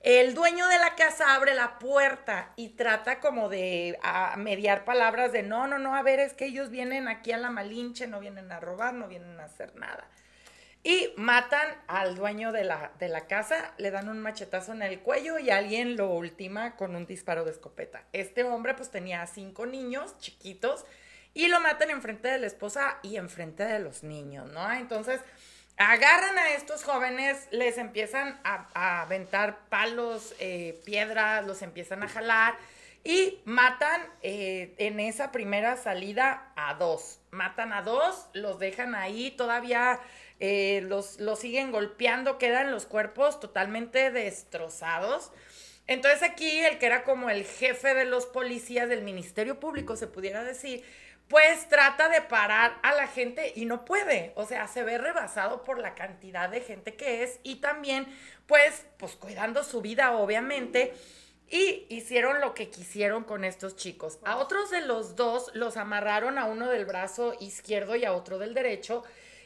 El 0.00 0.34
dueño 0.34 0.68
de 0.68 0.78
la 0.78 0.94
casa 0.94 1.34
abre 1.34 1.56
la 1.56 1.80
puerta 1.80 2.52
y 2.54 2.68
trata 2.68 3.18
como 3.18 3.48
de 3.48 3.98
mediar 4.36 4.84
palabras 4.84 5.32
de 5.32 5.42
no, 5.42 5.66
no, 5.66 5.80
no, 5.80 5.96
a 5.96 6.02
ver, 6.04 6.20
es 6.20 6.34
que 6.34 6.44
ellos 6.44 6.70
vienen 6.70 7.08
aquí 7.08 7.32
a 7.32 7.38
la 7.38 7.50
Malinche, 7.50 8.06
no 8.06 8.20
vienen 8.20 8.52
a 8.52 8.60
robar, 8.60 8.94
no 8.94 9.08
vienen 9.08 9.40
a 9.40 9.46
hacer 9.46 9.74
nada. 9.74 10.06
Y 10.84 11.12
matan 11.16 11.66
al 11.86 12.14
dueño 12.14 12.52
de 12.52 12.64
la, 12.64 12.92
de 12.98 13.08
la 13.08 13.26
casa, 13.26 13.74
le 13.78 13.90
dan 13.90 14.08
un 14.08 14.20
machetazo 14.20 14.72
en 14.72 14.82
el 14.82 15.00
cuello 15.00 15.38
y 15.38 15.50
alguien 15.50 15.96
lo 15.96 16.10
ultima 16.12 16.76
con 16.76 16.94
un 16.94 17.06
disparo 17.06 17.44
de 17.44 17.50
escopeta. 17.50 18.04
Este 18.12 18.44
hombre 18.44 18.74
pues 18.74 18.90
tenía 18.90 19.26
cinco 19.26 19.66
niños 19.66 20.16
chiquitos 20.18 20.84
y 21.34 21.48
lo 21.48 21.60
matan 21.60 21.90
enfrente 21.90 22.28
de 22.28 22.38
la 22.38 22.46
esposa 22.46 22.98
y 23.02 23.16
enfrente 23.16 23.64
de 23.64 23.80
los 23.80 24.02
niños, 24.02 24.50
¿no? 24.52 24.72
Entonces 24.72 25.20
agarran 25.76 26.36
a 26.36 26.50
estos 26.50 26.84
jóvenes, 26.84 27.46
les 27.50 27.78
empiezan 27.78 28.40
a, 28.44 29.02
aventar 29.02 29.68
palos, 29.68 30.34
eh, 30.40 30.80
piedras, 30.84 31.46
los 31.46 31.62
empiezan 31.62 32.02
a 32.02 32.08
jalar 32.08 32.56
y 33.04 33.40
matan 33.44 34.02
eh, 34.22 34.74
en 34.78 35.00
esa 35.00 35.30
primera 35.30 35.76
salida 35.76 36.52
a 36.56 36.74
dos. 36.74 37.17
Matan 37.30 37.72
a 37.72 37.82
dos, 37.82 38.28
los 38.32 38.58
dejan 38.58 38.94
ahí, 38.94 39.30
todavía 39.30 40.00
eh, 40.40 40.82
los, 40.84 41.20
los 41.20 41.38
siguen 41.38 41.72
golpeando, 41.72 42.38
quedan 42.38 42.70
los 42.70 42.86
cuerpos 42.86 43.40
totalmente 43.40 44.10
destrozados. 44.10 45.32
Entonces 45.86 46.22
aquí 46.22 46.58
el 46.60 46.78
que 46.78 46.86
era 46.86 47.04
como 47.04 47.30
el 47.30 47.44
jefe 47.44 47.94
de 47.94 48.04
los 48.04 48.26
policías 48.26 48.88
del 48.88 49.02
Ministerio 49.02 49.58
Público, 49.58 49.96
se 49.96 50.06
pudiera 50.06 50.44
decir, 50.44 50.84
pues 51.28 51.68
trata 51.68 52.08
de 52.08 52.22
parar 52.22 52.78
a 52.82 52.94
la 52.94 53.06
gente 53.06 53.52
y 53.54 53.66
no 53.66 53.84
puede, 53.84 54.32
o 54.34 54.46
sea, 54.46 54.66
se 54.66 54.82
ve 54.82 54.98
rebasado 54.98 55.62
por 55.62 55.78
la 55.78 55.94
cantidad 55.94 56.48
de 56.48 56.62
gente 56.62 56.94
que 56.94 57.22
es 57.22 57.38
y 57.42 57.56
también 57.56 58.06
pues 58.46 58.86
pues 58.96 59.14
cuidando 59.14 59.62
su 59.62 59.82
vida 59.82 60.12
obviamente 60.12 60.94
y 61.50 61.86
hicieron 61.88 62.40
lo 62.40 62.54
que 62.54 62.68
quisieron 62.68 63.24
con 63.24 63.44
estos 63.44 63.76
chicos. 63.76 64.18
A 64.24 64.36
otros 64.36 64.70
de 64.70 64.82
los 64.82 65.16
dos 65.16 65.50
los 65.54 65.76
amarraron 65.76 66.38
a 66.38 66.44
uno 66.44 66.68
del 66.68 66.84
brazo 66.84 67.34
izquierdo 67.40 67.96
y 67.96 68.04
a 68.04 68.12
otro 68.12 68.38
del 68.38 68.54
derecho 68.54 69.04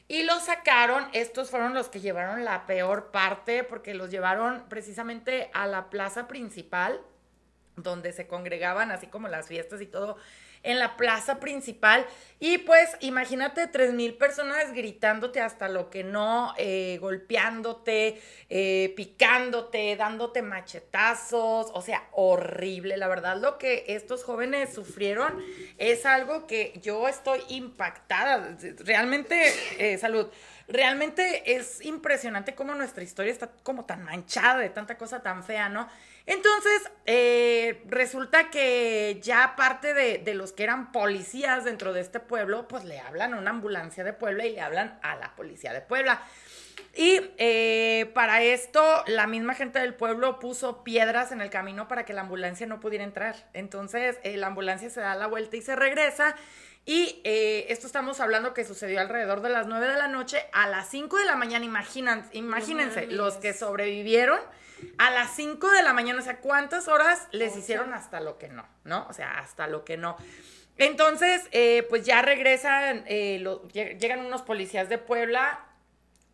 y 0.08 0.24
los 0.24 0.42
sacaron, 0.44 1.06
estos 1.12 1.50
fueron 1.50 1.74
los 1.74 1.88
que 1.88 2.00
llevaron 2.00 2.44
la 2.44 2.66
peor 2.66 3.10
parte 3.12 3.64
porque 3.64 3.94
los 3.94 4.10
llevaron 4.10 4.64
precisamente 4.68 5.50
a 5.54 5.66
la 5.66 5.90
plaza 5.90 6.28
principal 6.28 7.00
donde 7.82 8.12
se 8.12 8.26
congregaban 8.26 8.90
así 8.90 9.06
como 9.06 9.28
las 9.28 9.48
fiestas 9.48 9.80
y 9.80 9.86
todo 9.86 10.16
en 10.62 10.78
la 10.78 10.96
plaza 10.96 11.40
principal. 11.40 12.06
Y 12.38 12.58
pues 12.58 12.96
imagínate 13.00 13.66
tres 13.68 13.92
mil 13.92 14.14
personas 14.14 14.72
gritándote 14.72 15.40
hasta 15.40 15.68
lo 15.68 15.90
que 15.90 16.04
no, 16.04 16.54
eh, 16.56 16.98
golpeándote, 17.00 18.20
eh, 18.48 18.92
picándote, 18.96 19.96
dándote 19.96 20.42
machetazos, 20.42 21.70
o 21.72 21.82
sea, 21.82 22.08
horrible. 22.12 22.96
La 22.96 23.08
verdad 23.08 23.36
lo 23.36 23.58
que 23.58 23.84
estos 23.88 24.24
jóvenes 24.24 24.72
sufrieron 24.72 25.42
es 25.78 26.06
algo 26.06 26.46
que 26.46 26.72
yo 26.82 27.08
estoy 27.08 27.40
impactada. 27.48 28.56
Realmente, 28.78 29.52
eh, 29.78 29.98
salud. 29.98 30.28
Realmente 30.72 31.54
es 31.54 31.84
impresionante 31.84 32.54
cómo 32.54 32.74
nuestra 32.74 33.04
historia 33.04 33.30
está 33.30 33.50
como 33.62 33.84
tan 33.84 34.04
manchada 34.04 34.58
de 34.58 34.70
tanta 34.70 34.96
cosa 34.96 35.22
tan 35.22 35.44
fea, 35.44 35.68
¿no? 35.68 35.86
Entonces, 36.24 36.90
eh, 37.04 37.82
resulta 37.88 38.48
que 38.48 39.18
ya 39.22 39.54
parte 39.54 39.92
de, 39.92 40.34
los 40.34 40.52
que 40.52 40.62
eran 40.62 40.90
policías 40.90 41.64
dentro 41.64 41.92
de 41.92 42.00
este 42.00 42.20
pueblo, 42.20 42.68
pues 42.68 42.84
le 42.84 42.98
hablan 43.00 43.34
a 43.34 43.38
una 43.38 43.50
ambulancia 43.50 44.02
de 44.02 44.14
Puebla 44.14 44.46
y 44.46 44.54
le 44.54 44.62
hablan 44.62 44.98
a 45.02 45.14
la 45.16 45.36
policía 45.36 45.74
de 45.74 45.82
Puebla. 45.82 46.22
Y 46.94 47.20
eh, 47.36 48.10
para 48.14 48.42
esto, 48.42 48.82
la 49.06 49.26
misma 49.26 49.54
gente 49.54 49.78
del 49.78 49.94
pueblo 49.94 50.38
puso 50.38 50.84
piedras 50.84 51.32
en 51.32 51.42
el 51.42 51.50
camino 51.50 51.86
para 51.86 52.06
que 52.06 52.14
la 52.14 52.22
ambulancia 52.22 52.66
no 52.66 52.80
pudiera 52.80 53.04
entrar. 53.04 53.34
Entonces, 53.52 54.18
eh, 54.22 54.38
la 54.38 54.46
ambulancia 54.46 54.88
se 54.88 55.00
da 55.00 55.14
la 55.14 55.26
vuelta 55.26 55.56
y 55.56 55.62
se 55.62 55.76
regresa. 55.76 56.34
Y 56.84 57.20
esto 57.24 57.86
estamos 57.86 58.18
hablando 58.20 58.54
que 58.54 58.64
sucedió 58.64 59.00
alrededor 59.00 59.40
de 59.40 59.50
las 59.50 59.66
9 59.66 59.86
de 59.86 59.96
la 59.96 60.08
noche. 60.08 60.44
A 60.52 60.68
las 60.68 60.88
5 60.88 61.16
de 61.16 61.24
la 61.24 61.36
mañana, 61.36 61.64
imaginan, 61.64 62.28
imagínense, 62.32 63.06
los 63.06 63.34
que 63.34 63.54
sobrevivieron 63.54 64.40
a 64.98 65.10
las 65.10 65.34
5 65.36 65.70
de 65.70 65.82
la 65.82 65.92
mañana, 65.92 66.20
o 66.20 66.24
sea, 66.24 66.38
¿cuántas 66.38 66.88
horas 66.88 67.28
les 67.30 67.56
hicieron 67.56 67.94
hasta 67.94 68.20
lo 68.20 68.38
que 68.38 68.48
no? 68.48 68.66
¿No? 68.84 69.06
O 69.08 69.12
sea, 69.12 69.38
hasta 69.38 69.66
lo 69.66 69.84
que 69.84 69.96
no. 69.96 70.16
Entonces, 70.78 71.42
eh, 71.52 71.86
pues 71.88 72.04
ya 72.04 72.22
regresan, 72.22 73.04
eh, 73.06 73.44
llegan 73.72 74.20
unos 74.24 74.42
policías 74.42 74.88
de 74.88 74.98
Puebla 74.98 75.60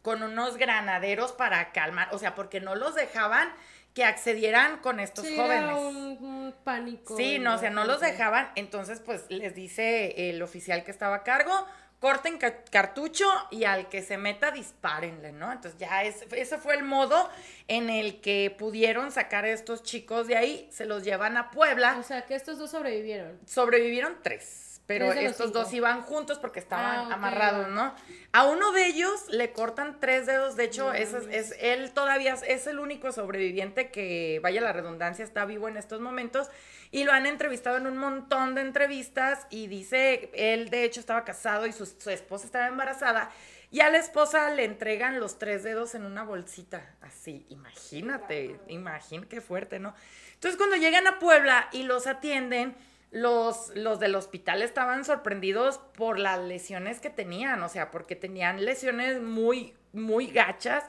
con 0.09 0.23
unos 0.23 0.57
granaderos 0.57 1.33
para 1.33 1.71
calmar, 1.71 2.09
o 2.13 2.19
sea, 2.19 2.35
porque 2.35 2.63
no 2.63 2.75
los 2.75 2.95
dejaban 2.95 3.53
que 3.93 4.05
accedieran 4.05 4.79
con 4.79 5.01
estos 5.01 5.27
jóvenes. 5.37 5.77
un, 5.77 6.55
pánico. 6.65 7.15
Sí, 7.15 7.39
no, 7.39 7.57
o 7.57 7.59
sea, 7.59 7.69
no 7.69 7.85
los 7.85 8.01
dejaban. 8.01 8.51
Entonces, 8.55 9.01
pues 9.01 9.27
les 9.29 9.55
dice 9.55 10.31
el 10.31 10.41
oficial 10.41 10.83
que 10.83 10.91
estaba 10.91 11.17
a 11.17 11.23
cargo, 11.25 11.53
corten 12.01 12.39
cartucho 12.39 13.27
y 13.51 13.65
al 13.65 13.91
que 13.91 14.01
se 14.01 14.17
meta 14.17 14.51
dispárenle, 14.51 15.33
¿no? 15.33 15.53
Entonces 15.53 15.79
ya 15.79 16.03
es, 16.05 16.25
ese 16.31 16.57
fue 16.57 16.75
el 16.75 16.85
modo 16.85 17.29
en 17.67 17.91
el 17.91 18.23
que 18.23 18.55
pudieron 18.59 19.13
sacar 19.13 19.45
a 19.45 19.51
estos 19.51 19.83
chicos 19.83 20.27
de 20.27 20.39
ahí, 20.39 20.71
se 20.73 20.87
los 20.87 21.05
llevan 21.05 21.37
a 21.37 21.51
Puebla. 21.51 21.99
O 22.01 22.03
sea, 22.03 22.25
que 22.25 22.35
estos 22.35 22.57
dos 22.57 22.71
sobrevivieron. 22.71 23.39
Sobrevivieron 23.45 24.17
tres. 24.23 24.68
Pero 24.89 25.13
estos 25.13 25.53
dos 25.53 25.71
iban 25.75 26.01
juntos 26.01 26.39
porque 26.39 26.61
estaban 26.61 27.13
ah, 27.13 27.15
amarrados, 27.15 27.69
¿no? 27.69 27.95
A 28.33 28.47
uno 28.47 28.73
de 28.73 28.87
ellos 28.87 29.29
le 29.29 29.53
cortan 29.53 30.01
tres 30.01 30.25
dedos. 30.25 30.57
De 30.57 30.65
hecho, 30.65 30.95
es, 30.95 31.13
es, 31.13 31.55
él 31.61 31.93
todavía 31.93 32.33
es 32.47 32.67
el 32.67 32.79
único 32.79 33.13
sobreviviente 33.13 33.91
que, 33.91 34.41
vaya 34.43 34.63
la 34.63 34.73
redundancia, 34.73 35.27
está 35.27 35.45
vivo 35.45 35.69
en 35.69 35.77
estos 35.77 36.01
momentos. 36.01 36.49
Y 36.91 37.05
lo 37.05 37.13
han 37.13 37.27
entrevistado 37.27 37.77
en 37.77 37.87
un 37.87 37.99
montón 37.99 38.55
de 38.55 38.63
entrevistas 38.63 39.47
y 39.51 39.67
dice, 39.67 40.31
él 40.33 40.71
de 40.71 40.85
hecho 40.85 41.01
estaba 41.01 41.23
casado 41.23 41.67
y 41.67 41.75
su, 41.75 41.85
su 41.85 42.09
esposa 42.09 42.47
estaba 42.47 42.67
embarazada. 42.67 43.31
Y 43.71 43.81
a 43.81 43.91
la 43.91 43.99
esposa 43.99 44.49
le 44.53 44.65
entregan 44.65 45.21
los 45.21 45.39
tres 45.39 45.65
dedos 45.65 45.95
en 45.95 46.07
una 46.07 46.23
bolsita. 46.23 46.97
Así, 47.03 47.45
imagínate, 47.51 48.59
imagínate 48.69 49.29
qué 49.29 49.43
fuerte, 49.43 49.81
¿no? 49.81 49.95
Entonces 50.33 50.57
cuando 50.57 50.77
llegan 50.77 51.07
a 51.07 51.19
Puebla 51.19 51.69
y 51.73 51.83
los 51.83 52.07
atienden, 52.07 52.75
los, 53.11 53.75
los 53.75 54.01
del 54.01 54.15
hospital 54.15 54.63
estaban 54.63 55.05
sorprendidos 55.05 55.79
por 55.97 56.19
las 56.19 56.41
lesiones 56.41 57.01
que 57.01 57.11
tenían, 57.11 57.63
o 57.63 57.69
sea, 57.69 57.91
porque 57.91 58.17
tenían 58.17 58.65
lesiones 58.65 59.21
muy, 59.23 59.75
muy 59.93 60.27
gachas, 60.27 60.85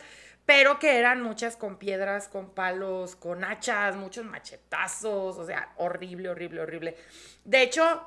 pero 0.45 0.79
que 0.79 0.97
eran 0.97 1.21
muchas 1.21 1.55
con 1.55 1.77
piedras, 1.77 2.27
con 2.27 2.49
palos, 2.49 3.15
con 3.15 3.43
hachas, 3.43 3.95
muchos 3.95 4.25
machetazos, 4.25 5.37
o 5.37 5.45
sea, 5.45 5.73
horrible, 5.77 6.29
horrible, 6.29 6.61
horrible. 6.61 6.97
De 7.45 7.61
hecho, 7.61 8.03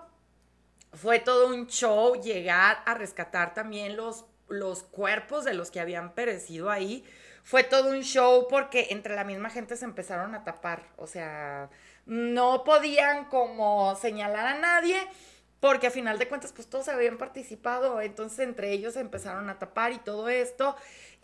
fue 0.93 1.19
todo 1.21 1.49
un 1.49 1.69
show 1.69 2.21
llegar 2.21 2.83
a 2.85 2.95
rescatar 2.95 3.55
también 3.55 3.97
los, 3.97 4.27
los 4.49 4.83
cuerpos 4.83 5.45
de 5.45 5.55
los 5.55 5.71
que 5.71 5.81
habían 5.81 6.15
perecido 6.15 6.71
ahí. 6.71 7.05
Fue 7.45 7.65
todo 7.65 7.91
un 7.91 8.03
show 8.03 8.47
porque 8.49 8.89
entre 8.91 9.15
la 9.15 9.25
misma 9.25 9.49
gente 9.49 9.77
se 9.77 9.85
empezaron 9.85 10.35
a 10.35 10.45
tapar, 10.45 10.91
o 10.97 11.07
sea, 11.07 11.71
no 12.07 12.65
podían 12.65 13.27
como 13.27 13.95
señalar 13.97 14.47
a 14.47 14.59
nadie 14.59 14.97
porque 15.63 15.87
a 15.87 15.91
final 15.93 16.19
de 16.19 16.27
cuentas 16.27 16.53
pues 16.53 16.67
todos 16.67 16.89
habían 16.89 17.19
participado, 17.19 18.01
entonces 18.01 18.41
entre 18.41 18.73
ellos 18.73 18.97
empezaron 18.97 19.49
a 19.49 19.61
tapar 19.61 19.93
y 19.93 19.99
todo 19.99 20.29
esto 20.29 20.75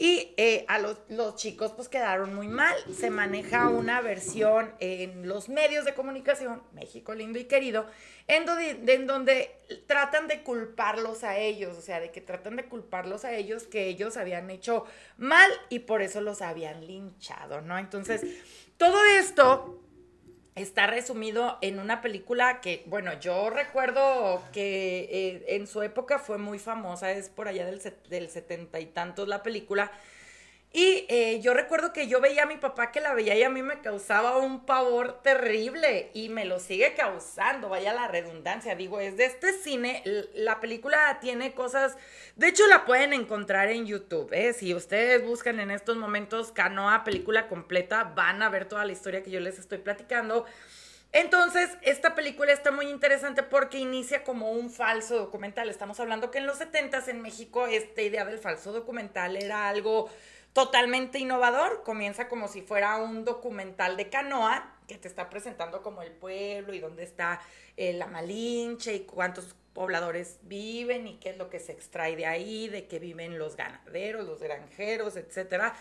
y 0.01 0.33
eh, 0.37 0.65
a 0.69 0.79
los, 0.79 1.01
los, 1.09 1.35
chicos 1.35 1.73
pues 1.73 1.89
quedaron 1.89 2.33
muy 2.33 2.47
mal. 2.47 2.77
Se 2.95 3.11
maneja 3.11 3.69
una 3.69 4.01
versión 4.01 4.73
en 4.79 5.27
los 5.27 5.49
medios 5.49 5.85
de 5.85 5.93
comunicación, 5.93 6.63
México 6.73 7.17
lindo 7.17 7.41
y 7.41 7.47
querido, 7.47 7.87
en 8.29 8.47
donde, 8.47 8.95
en 8.95 9.09
donde 9.09 9.51
tratan 9.89 10.29
de 10.29 10.45
culparlos 10.45 11.25
a 11.25 11.37
ellos, 11.37 11.77
o 11.77 11.81
sea, 11.83 11.99
de 11.99 12.13
que 12.13 12.21
tratan 12.21 12.55
de 12.55 12.67
culparlos 12.67 13.25
a 13.25 13.33
ellos 13.35 13.65
que 13.65 13.89
ellos 13.89 14.17
habían 14.17 14.51
hecho 14.51 14.85
mal 15.17 15.51
y 15.69 15.81
por 15.81 16.01
eso 16.01 16.21
los 16.21 16.43
habían 16.43 16.87
linchado, 16.87 17.61
¿no? 17.61 17.77
Entonces, 17.77 18.23
todo 18.77 19.05
esto 19.05 19.83
está 20.63 20.87
resumido 20.87 21.59
en 21.61 21.79
una 21.79 22.01
película 22.01 22.61
que, 22.61 22.83
bueno, 22.87 23.19
yo 23.21 23.51
recuerdo 23.51 24.43
que 24.53 25.09
eh, 25.11 25.45
en 25.57 25.67
su 25.67 25.83
época 25.83 26.19
fue 26.19 26.39
muy 26.39 26.59
famosa, 26.59 27.11
es 27.13 27.29
por 27.29 27.49
allá 27.49 27.67
del, 27.67 27.81
del 28.09 28.29
setenta 28.29 28.81
y 28.81 28.87
tantos 28.87 29.29
la 29.29 29.43
película. 29.43 29.91
Y 30.71 31.07
eh, 31.09 31.41
yo 31.41 31.55
recuerdo 31.55 31.95
que 31.95 32.09
yo 32.09 32.21
veía 32.21 32.43
a 32.43 32.47
mi 32.47 32.59
papá 32.59 32.93
que 32.93 33.01
la 33.01 33.15
veía 33.15 33.35
y 33.35 33.43
a 33.43 33.49
mí 33.49 33.63
me 33.63 33.81
causaba 33.81 34.37
un 34.37 34.67
pavor 34.67 35.23
terrible 35.23 36.11
y 36.13 36.29
me 36.29 36.45
lo 36.45 36.61
sigue 36.61 36.93
causando, 36.95 37.71
vaya 37.71 37.95
la 37.95 38.07
redundancia, 38.07 38.75
digo, 38.75 39.01
es 39.01 39.17
de 39.17 39.25
este 39.25 39.55
cine, 39.55 40.03
la 40.35 40.61
película 40.61 41.19
tiene 41.23 41.55
cosas, 41.55 41.97
de 42.37 42.49
hecho 42.49 42.67
la 42.67 42.85
pueden 42.85 43.15
encontrar 43.15 43.71
en 43.71 43.87
YouTube, 43.87 44.31
¿eh? 44.35 44.53
si 44.53 44.75
ustedes 44.75 45.25
buscan 45.25 45.59
en 45.59 45.71
estos 45.71 45.97
momentos 45.97 46.53
Canoa 46.53 47.03
película 47.03 47.49
completa, 47.49 48.05
van 48.05 48.43
a 48.43 48.51
ver 48.51 48.67
toda 48.67 48.85
la 48.85 48.93
historia 48.93 49.23
que 49.23 49.31
yo 49.31 49.41
les 49.41 49.59
estoy 49.59 49.79
platicando. 49.79 50.45
Entonces, 51.11 51.71
esta 51.81 52.15
película 52.15 52.53
está 52.53 52.71
muy 52.71 52.91
interesante 52.91 53.43
porque 53.43 53.79
inicia 53.79 54.25
como 54.25 54.53
un 54.53 54.71
falso 54.71 55.17
documental. 55.17 55.71
Estamos 55.71 55.99
hablando 56.01 56.31
que 56.31 56.37
en 56.37 56.47
los 56.47 56.59
70 56.59 57.05
en 57.07 57.23
México 57.23 57.67
esta 57.67 58.03
idea 58.03 58.27
del 58.27 58.39
falso 58.39 58.73
documental 58.73 59.35
era 59.37 59.71
algo 59.71 60.11
totalmente 60.53 61.19
innovador. 61.19 61.83
Comienza 61.85 62.29
como 62.29 62.49
si 62.49 62.63
fuera 62.63 62.97
un 62.97 63.25
documental 63.25 63.97
de 63.97 64.09
canoa 64.09 64.75
que 64.87 64.97
te 64.97 65.09
está 65.09 65.29
presentando 65.29 65.83
como 65.83 66.03
el 66.03 66.13
pueblo 66.13 66.73
y 66.75 66.81
dónde 66.81 67.05
está 67.05 67.41
eh, 67.77 67.93
la 67.93 68.07
Malinche 68.07 68.95
y 68.95 69.01
cuántos 69.01 69.55
pobladores 69.75 70.39
viven 70.43 71.07
y 71.07 71.19
qué 71.19 71.31
es 71.31 71.37
lo 71.37 71.51
que 71.51 71.61
se 71.61 71.73
extrae 71.73 72.17
de 72.17 72.27
ahí, 72.27 72.69
de 72.69 72.89
qué 72.89 72.99
viven 72.99 73.39
los 73.39 73.57
ganaderos, 73.57 74.27
los 74.27 74.41
granjeros, 74.41 75.17
etcétera. 75.17 75.75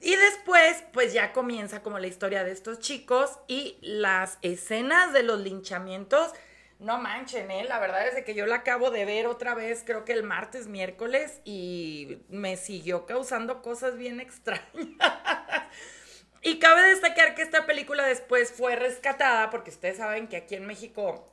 Y 0.00 0.14
después, 0.16 0.84
pues 0.92 1.12
ya 1.12 1.32
comienza 1.32 1.82
como 1.82 1.98
la 1.98 2.08
historia 2.08 2.44
de 2.44 2.52
estos 2.52 2.80
chicos 2.80 3.38
y 3.46 3.78
las 3.80 4.38
escenas 4.42 5.12
de 5.12 5.22
los 5.22 5.40
linchamientos 5.40 6.32
no 6.82 6.98
manchen, 6.98 7.50
¿eh? 7.50 7.64
La 7.64 7.78
verdad 7.78 8.06
es 8.06 8.24
que 8.24 8.34
yo 8.34 8.46
la 8.46 8.56
acabo 8.56 8.90
de 8.90 9.04
ver 9.04 9.26
otra 9.26 9.54
vez, 9.54 9.84
creo 9.86 10.04
que 10.04 10.12
el 10.12 10.24
martes, 10.24 10.66
miércoles, 10.66 11.40
y 11.44 12.18
me 12.28 12.56
siguió 12.56 13.06
causando 13.06 13.62
cosas 13.62 13.96
bien 13.96 14.20
extrañas. 14.20 14.66
y 16.42 16.58
cabe 16.58 16.82
destacar 16.82 17.34
que 17.34 17.42
esta 17.42 17.66
película 17.66 18.04
después 18.04 18.52
fue 18.52 18.76
rescatada, 18.76 19.48
porque 19.50 19.70
ustedes 19.70 19.98
saben 19.98 20.26
que 20.26 20.36
aquí 20.36 20.56
en 20.56 20.66
México 20.66 21.32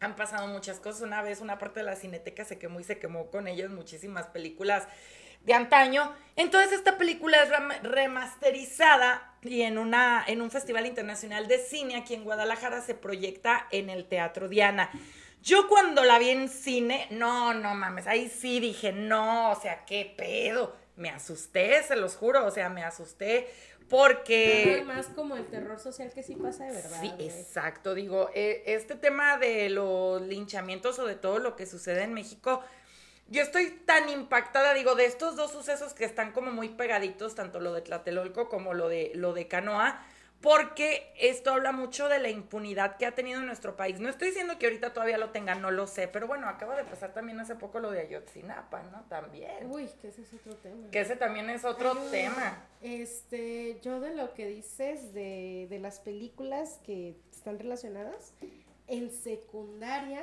han 0.00 0.16
pasado 0.16 0.46
muchas 0.48 0.80
cosas. 0.80 1.02
Una 1.02 1.22
vez 1.22 1.40
una 1.40 1.58
parte 1.58 1.80
de 1.80 1.86
la 1.86 1.96
cineteca 1.96 2.44
se 2.44 2.58
quemó 2.58 2.80
y 2.80 2.84
se 2.84 2.98
quemó 2.98 3.30
con 3.30 3.48
ellas 3.48 3.70
muchísimas 3.70 4.26
películas 4.28 4.88
de 5.42 5.54
antaño. 5.54 6.12
Entonces 6.36 6.72
esta 6.72 6.98
película 6.98 7.42
es 7.42 7.82
remasterizada 7.82 9.34
y 9.42 9.62
en, 9.62 9.78
una, 9.78 10.24
en 10.26 10.42
un 10.42 10.50
festival 10.50 10.86
internacional 10.86 11.48
de 11.48 11.58
cine 11.58 11.96
aquí 11.96 12.14
en 12.14 12.24
Guadalajara 12.24 12.80
se 12.82 12.94
proyecta 12.94 13.66
en 13.70 13.90
el 13.90 14.06
Teatro 14.06 14.48
Diana. 14.48 14.90
Yo 15.42 15.68
cuando 15.68 16.04
la 16.04 16.18
vi 16.18 16.30
en 16.30 16.48
cine, 16.48 17.06
no, 17.10 17.54
no 17.54 17.74
mames, 17.74 18.06
ahí 18.06 18.28
sí 18.28 18.58
dije, 18.58 18.92
no, 18.92 19.52
o 19.52 19.60
sea, 19.60 19.84
qué 19.84 20.12
pedo. 20.16 20.76
Me 20.96 21.10
asusté, 21.10 21.82
se 21.82 21.94
los 21.94 22.16
juro, 22.16 22.46
o 22.46 22.50
sea, 22.50 22.68
me 22.68 22.82
asusté 22.82 23.48
porque... 23.88 24.82
más 24.86 25.06
como 25.06 25.36
el 25.36 25.46
terror 25.46 25.78
social 25.78 26.10
que 26.12 26.22
sí 26.22 26.34
pasa 26.34 26.64
de 26.64 26.72
verdad. 26.72 27.00
Sí, 27.00 27.12
exacto, 27.18 27.94
digo, 27.94 28.30
eh, 28.34 28.64
este 28.66 28.96
tema 28.96 29.38
de 29.38 29.70
los 29.70 30.20
linchamientos 30.22 30.98
o 30.98 31.06
de 31.06 31.14
todo 31.14 31.38
lo 31.38 31.54
que 31.54 31.66
sucede 31.66 32.02
en 32.02 32.12
México, 32.12 32.64
yo 33.28 33.42
estoy 33.42 33.70
tan 33.84 34.08
impactada, 34.08 34.72
digo, 34.74 34.94
de 34.94 35.06
estos 35.06 35.36
dos 35.36 35.50
sucesos 35.50 35.94
que 35.94 36.04
están 36.04 36.32
como 36.32 36.50
muy 36.52 36.68
pegaditos, 36.68 37.34
tanto 37.34 37.60
lo 37.60 37.72
de 37.72 37.82
Tlatelolco 37.82 38.48
como 38.48 38.72
lo 38.72 38.88
de, 38.88 39.12
lo 39.14 39.32
de 39.32 39.48
Canoa, 39.48 40.00
porque 40.40 41.12
esto 41.18 41.52
habla 41.52 41.72
mucho 41.72 42.08
de 42.08 42.18
la 42.18 42.28
impunidad 42.28 42.98
que 42.98 43.06
ha 43.06 43.14
tenido 43.14 43.40
nuestro 43.40 43.74
país. 43.74 43.98
No 43.98 44.08
estoy 44.08 44.28
diciendo 44.28 44.58
que 44.58 44.66
ahorita 44.66 44.92
todavía 44.92 45.18
lo 45.18 45.30
tenga, 45.30 45.54
no 45.54 45.70
lo 45.70 45.86
sé, 45.86 46.08
pero 46.08 46.26
bueno, 46.26 46.48
acaba 46.48 46.76
de 46.76 46.84
pasar 46.84 47.14
también 47.14 47.40
hace 47.40 47.56
poco 47.56 47.80
lo 47.80 47.90
de 47.90 48.00
Ayotzinapa, 48.00 48.82
¿no? 48.84 49.02
También. 49.08 49.70
Uy, 49.70 49.88
que 50.00 50.08
ese 50.08 50.22
es 50.22 50.34
otro 50.34 50.54
tema. 50.56 50.90
Que 50.90 51.00
ese 51.00 51.16
también 51.16 51.50
es 51.50 51.64
otro 51.64 51.96
tema. 52.10 52.64
Este, 52.82 53.80
yo 53.82 53.98
de 53.98 54.14
lo 54.14 54.34
que 54.34 54.46
dices 54.46 55.14
de, 55.14 55.66
de 55.68 55.78
las 55.80 56.00
películas 56.00 56.80
que 56.84 57.16
están 57.32 57.58
relacionadas, 57.58 58.34
en 58.88 59.10
secundaria 59.10 60.22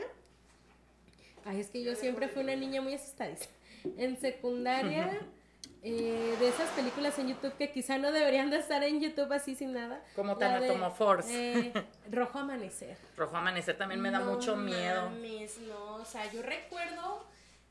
Ay, 1.46 1.60
es 1.60 1.70
que 1.70 1.84
yo 1.84 1.96
siempre 1.96 2.28
fui 2.28 2.44
una 2.44 2.56
niña 2.56 2.82
muy 2.82 2.94
asustadiza. 2.94 3.50
En 3.98 4.20
secundaria, 4.20 5.20
eh, 5.84 6.36
de 6.40 6.48
esas 6.48 6.70
películas 6.72 7.20
en 7.20 7.30
YouTube 7.30 7.54
que 7.58 7.72
quizá 7.72 7.98
no 7.98 8.12
deberían 8.12 8.50
de 8.50 8.58
estar 8.58 8.84
en 8.84 9.02
YouTube 9.02 9.32
así 9.34 9.56
sin 9.56 9.74
nada. 9.74 10.02
Como 10.16 10.38
Tanatomo 10.38 10.92
Force. 10.92 11.30
Eh, 11.32 11.74
Rojo 12.12 12.40
Amanecer. 12.40 12.98
Rojo 13.18 13.36
Amanecer 13.36 13.78
también 13.78 14.02
me 14.02 14.12
da 14.12 14.20
mucho 14.20 14.56
miedo. 14.56 15.10
Mames, 15.10 15.58
no, 15.60 15.96
o 15.96 16.06
sea, 16.06 16.32
yo 16.32 16.42
recuerdo 16.42 17.26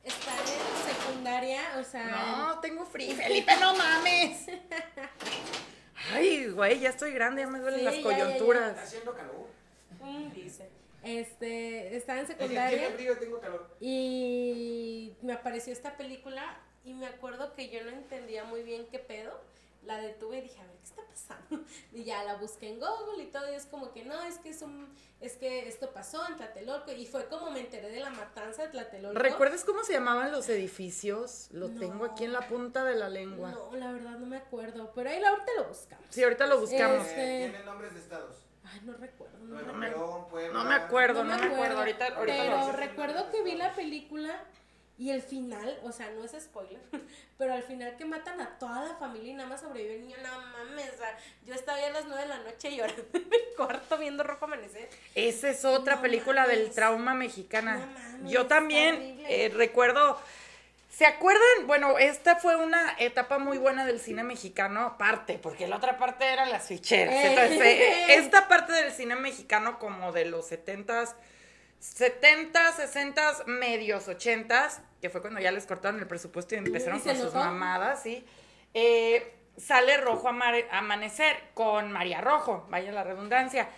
estar 0.04 0.38
en 0.38 0.94
secundaria, 0.94 1.60
o 1.80 1.84
sea... 1.84 2.36
No, 2.36 2.60
tengo 2.60 2.84
frío, 2.84 3.14
Felipe, 3.16 3.52
no 3.60 3.74
mames. 3.74 4.46
Ay, 6.12 6.48
güey, 6.48 6.80
ya 6.80 6.90
estoy 6.90 7.12
grande, 7.12 7.42
ya 7.42 7.48
me 7.48 7.60
duelen 7.60 7.84
las 7.84 7.96
coyunturas. 7.96 8.70
Está 8.70 8.82
haciendo 8.82 9.14
calor. 9.14 9.48
Mm, 10.00 10.32
dice. 10.32 10.81
Este, 11.02 11.96
estaba 11.96 12.20
en 12.20 12.26
secundaria. 12.26 12.90
Y 13.80 15.16
me 15.22 15.32
apareció 15.32 15.72
esta 15.72 15.96
película 15.96 16.60
y 16.84 16.94
me 16.94 17.06
acuerdo 17.06 17.54
que 17.54 17.68
yo 17.68 17.82
no 17.84 17.90
entendía 17.90 18.44
muy 18.44 18.62
bien 18.62 18.86
qué 18.90 18.98
pedo. 18.98 19.40
La 19.84 19.98
detuve 19.98 20.38
y 20.38 20.42
dije, 20.42 20.60
a 20.60 20.64
ver, 20.64 20.76
¿qué 20.76 20.84
está 20.84 21.02
pasando? 21.04 21.64
Y 21.92 22.04
ya 22.04 22.22
la 22.22 22.36
busqué 22.36 22.68
en 22.68 22.78
Google 22.78 23.24
y 23.24 23.26
todo, 23.32 23.50
y 23.50 23.56
es 23.56 23.66
como 23.66 23.92
que 23.92 24.04
no, 24.04 24.22
es 24.22 24.38
que 24.38 24.50
es 24.50 24.62
un, 24.62 24.94
es 25.20 25.32
que 25.32 25.66
esto 25.66 25.90
pasó 25.90 26.24
en 26.28 26.36
Tlatelolco, 26.36 26.92
y 26.92 27.04
fue 27.04 27.26
como 27.26 27.50
me 27.50 27.58
enteré 27.58 27.90
de 27.90 27.98
la 27.98 28.10
matanza 28.10 28.62
de 28.62 28.68
Tlatelolco. 28.68 29.18
¿Recuerdas 29.18 29.64
cómo 29.64 29.82
se 29.82 29.94
llamaban 29.94 30.30
los 30.30 30.48
edificios? 30.48 31.48
Lo 31.50 31.68
tengo 31.68 32.04
aquí 32.04 32.22
en 32.22 32.32
la 32.32 32.46
punta 32.46 32.84
de 32.84 32.94
la 32.94 33.08
lengua. 33.08 33.50
No, 33.50 33.74
la 33.74 33.90
verdad 33.90 34.18
no 34.20 34.26
me 34.26 34.36
acuerdo, 34.36 34.92
pero 34.94 35.10
ahí 35.10 35.20
ahorita 35.20 35.52
lo 35.56 35.64
buscamos. 35.64 36.06
Sí, 36.10 36.22
ahorita 36.22 36.46
lo 36.46 36.60
buscamos. 36.60 37.04
Este, 37.04 37.50
Tiene 37.50 37.64
nombres 37.64 37.92
de 37.92 37.98
estados. 37.98 38.36
Ay, 38.64 38.80
no 38.84 38.92
recuerdo. 38.94 39.38
No, 39.38 39.58
recuerdo. 39.58 39.80
León, 39.80 40.28
Puebla. 40.28 40.52
No 40.52 40.64
me 40.64 40.74
acuerdo, 40.74 41.24
no, 41.24 41.36
me 41.36 41.46
acuerdo. 41.46 41.78
Ahorita, 41.78 42.06
ahorita 42.06 42.42
pero 42.42 42.72
recuerdo 42.72 43.30
que 43.30 43.42
vi 43.42 43.54
la 43.54 43.74
película 43.74 44.44
y 44.98 45.10
el 45.10 45.22
final, 45.22 45.78
o 45.82 45.90
sea, 45.90 46.10
no 46.10 46.24
es 46.24 46.32
spoiler, 46.38 46.80
pero 47.38 47.54
al 47.54 47.62
final 47.62 47.96
que 47.96 48.04
matan 48.04 48.40
a 48.40 48.58
toda 48.58 48.84
la 48.84 48.94
familia 48.94 49.32
y 49.32 49.34
nada 49.34 49.48
más 49.48 49.60
sobrevive 49.60 49.96
el 49.96 50.02
niño, 50.02 50.16
no 50.22 50.40
mames, 50.52 50.92
o 50.94 50.96
sea, 50.98 51.18
yo 51.44 51.54
estaba 51.54 51.80
ya 51.80 51.88
a 51.88 51.90
las 51.90 52.04
nueve 52.06 52.22
de 52.22 52.28
la 52.28 52.38
noche 52.38 52.76
llorando 52.76 53.02
en 53.12 53.28
mi 53.28 53.38
cuarto 53.56 53.98
viendo 53.98 54.22
Rojo 54.22 54.44
Amanecer. 54.44 54.88
Esa 55.14 55.50
es 55.50 55.64
otra 55.64 55.96
No 55.96 56.02
película 56.02 56.46
del 56.46 56.70
trauma 56.70 57.14
mexicana. 57.14 57.78
No 57.78 57.86
mames, 57.86 58.30
Yo 58.30 58.46
también 58.46 59.22
eh, 59.26 59.50
recuerdo. 59.54 60.20
¿Se 61.02 61.08
acuerdan? 61.08 61.66
Bueno, 61.66 61.98
esta 61.98 62.36
fue 62.36 62.54
una 62.54 62.94
etapa 62.96 63.40
muy 63.40 63.58
buena 63.58 63.84
del 63.84 63.98
cine 63.98 64.22
mexicano, 64.22 64.96
parte, 64.98 65.36
porque 65.42 65.66
la 65.66 65.78
otra 65.78 65.98
parte 65.98 66.24
eran 66.24 66.48
las 66.48 66.68
ficheras. 66.68 67.12
Eh. 67.12 67.26
Entonces, 67.26 67.60
eh, 67.60 68.14
esta 68.14 68.46
parte 68.46 68.72
del 68.72 68.92
cine 68.92 69.16
mexicano, 69.16 69.80
como 69.80 70.12
de 70.12 70.26
los 70.26 70.46
setentas, 70.46 71.16
70, 71.80 72.70
60, 72.74 73.46
medios 73.46 74.06
80, 74.06 74.68
que 75.00 75.10
fue 75.10 75.20
cuando 75.20 75.40
ya 75.40 75.50
les 75.50 75.66
cortaron 75.66 75.98
el 75.98 76.06
presupuesto 76.06 76.54
y 76.54 76.58
empezaron 76.58 76.98
¿Y 76.98 77.00
se 77.00 77.08
con 77.08 77.18
sus 77.18 77.34
mamadas, 77.34 78.00
sí. 78.00 78.24
Eh, 78.72 79.34
sale 79.56 79.96
Rojo 79.98 80.28
Amare- 80.28 80.66
Amanecer 80.70 81.36
con 81.54 81.92
María 81.92 82.20
Rojo, 82.20 82.66
vaya 82.70 82.90
la 82.92 83.04
redundancia. 83.04 83.68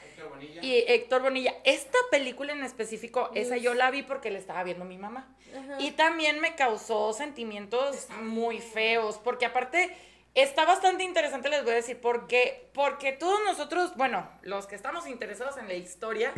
Y 0.62 0.84
Héctor 0.88 1.22
Bonilla. 1.22 1.54
Esta 1.64 1.98
película 2.10 2.52
en 2.52 2.62
específico, 2.64 3.30
esa 3.34 3.56
yo 3.56 3.74
la 3.74 3.90
vi 3.90 4.02
porque 4.02 4.30
la 4.30 4.38
estaba 4.38 4.62
viendo 4.64 4.84
mi 4.84 4.98
mamá. 4.98 5.28
Ajá. 5.56 5.76
Y 5.78 5.92
también 5.92 6.40
me 6.40 6.54
causó 6.54 7.12
sentimientos 7.12 8.08
muy 8.22 8.60
feos, 8.60 9.18
porque 9.22 9.46
aparte 9.46 9.94
está 10.34 10.64
bastante 10.64 11.04
interesante, 11.04 11.48
les 11.48 11.62
voy 11.62 11.72
a 11.72 11.76
decir, 11.76 12.00
porque, 12.00 12.68
porque 12.72 13.12
todos 13.12 13.38
nosotros, 13.44 13.94
bueno, 13.96 14.28
los 14.42 14.66
que 14.66 14.74
estamos 14.74 15.06
interesados 15.06 15.56
en 15.58 15.68
la 15.68 15.74
historia, 15.74 16.32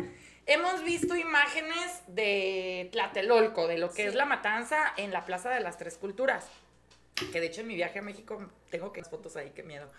hemos 0.45 0.83
visto 0.83 1.15
imágenes 1.15 2.03
de 2.07 2.89
Tlatelolco, 2.91 3.67
de 3.67 3.77
lo 3.79 3.89
que 3.89 4.03
Sí. 4.03 4.09
es 4.09 4.15
la 4.15 4.25
matanza 4.25 4.93
en 4.97 5.11
la 5.11 5.25
Plaza 5.25 5.49
de 5.49 5.61
las 5.61 5.77
Tres 5.77 5.97
Culturas. 5.97 6.47
Que 7.31 7.39
de 7.39 7.47
hecho 7.47 7.61
en 7.61 7.67
mi 7.67 7.75
viaje 7.75 7.99
a 7.99 8.01
México 8.01 8.39
tengo 8.69 8.93
que 8.93 9.03
fotos 9.03 9.35
ahí, 9.35 9.51
qué 9.55 9.63
miedo. 9.63 9.89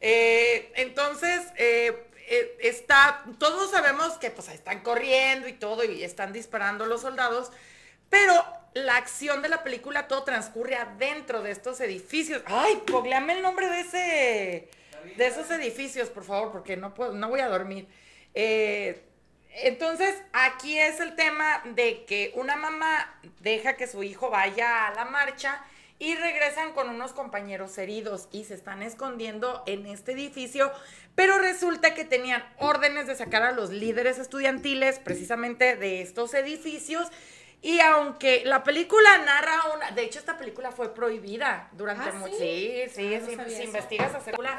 Eh, 0.00 0.72
entonces, 0.76 1.42
eh, 1.56 2.06
eh, 2.28 2.56
está, 2.60 3.24
todos 3.38 3.70
sabemos 3.70 4.14
que 4.18 4.30
pues 4.30 4.48
están 4.48 4.80
corriendo 4.80 5.48
y 5.48 5.54
todo 5.54 5.84
y 5.84 6.02
están 6.02 6.32
disparando 6.32 6.86
los 6.86 7.02
soldados, 7.02 7.50
pero 8.10 8.34
la 8.74 8.96
acción 8.96 9.42
de 9.42 9.48
la 9.48 9.62
película 9.62 10.08
todo 10.08 10.24
transcurre 10.24 10.76
adentro 10.76 11.42
de 11.42 11.50
estos 11.50 11.80
edificios. 11.80 12.42
Ay, 12.46 12.82
googleame 12.90 13.34
el 13.34 13.42
nombre 13.42 13.68
de 13.68 13.80
ese, 13.80 14.68
de 15.16 15.26
esos 15.26 15.50
edificios, 15.50 16.08
por 16.08 16.24
favor, 16.24 16.52
porque 16.52 16.76
no 16.76 16.94
puedo, 16.94 17.12
no 17.12 17.28
voy 17.28 17.40
a 17.40 17.48
dormir. 17.48 17.86
Entonces, 18.34 20.16
aquí 20.32 20.76
es 20.76 20.98
el 20.98 21.14
tema 21.14 21.62
de 21.64 22.04
que 22.04 22.32
una 22.34 22.56
mamá 22.56 23.20
deja 23.40 23.76
que 23.76 23.86
su 23.86 24.02
hijo 24.02 24.28
vaya 24.28 24.88
a 24.88 24.94
la 24.94 25.04
marcha 25.04 25.64
y 25.98 26.14
regresan 26.16 26.72
con 26.72 26.88
unos 26.88 27.12
compañeros 27.12 27.78
heridos 27.78 28.28
y 28.32 28.44
se 28.44 28.54
están 28.54 28.82
escondiendo 28.82 29.62
en 29.66 29.86
este 29.86 30.12
edificio, 30.12 30.72
pero 31.14 31.38
resulta 31.38 31.94
que 31.94 32.04
tenían 32.04 32.44
órdenes 32.58 33.06
de 33.06 33.14
sacar 33.14 33.42
a 33.42 33.52
los 33.52 33.70
líderes 33.70 34.18
estudiantiles 34.18 34.98
precisamente 34.98 35.76
de 35.76 36.02
estos 36.02 36.34
edificios. 36.34 37.08
Y 37.62 37.80
aunque 37.80 38.42
la 38.44 38.62
película 38.62 39.18
narra 39.18 39.74
una, 39.74 39.90
de 39.90 40.02
hecho 40.02 40.18
esta 40.18 40.36
película 40.36 40.70
fue 40.70 40.94
prohibida 40.94 41.68
durante 41.72 42.10
¿Ah, 42.10 42.12
mucho, 42.12 42.36
sí? 42.36 42.82
sí, 42.88 42.94
sí, 42.94 43.14
Ah, 43.14 43.42
no 43.42 43.48
si, 43.48 43.62
investigas 43.62 44.14
acerca 44.14 44.58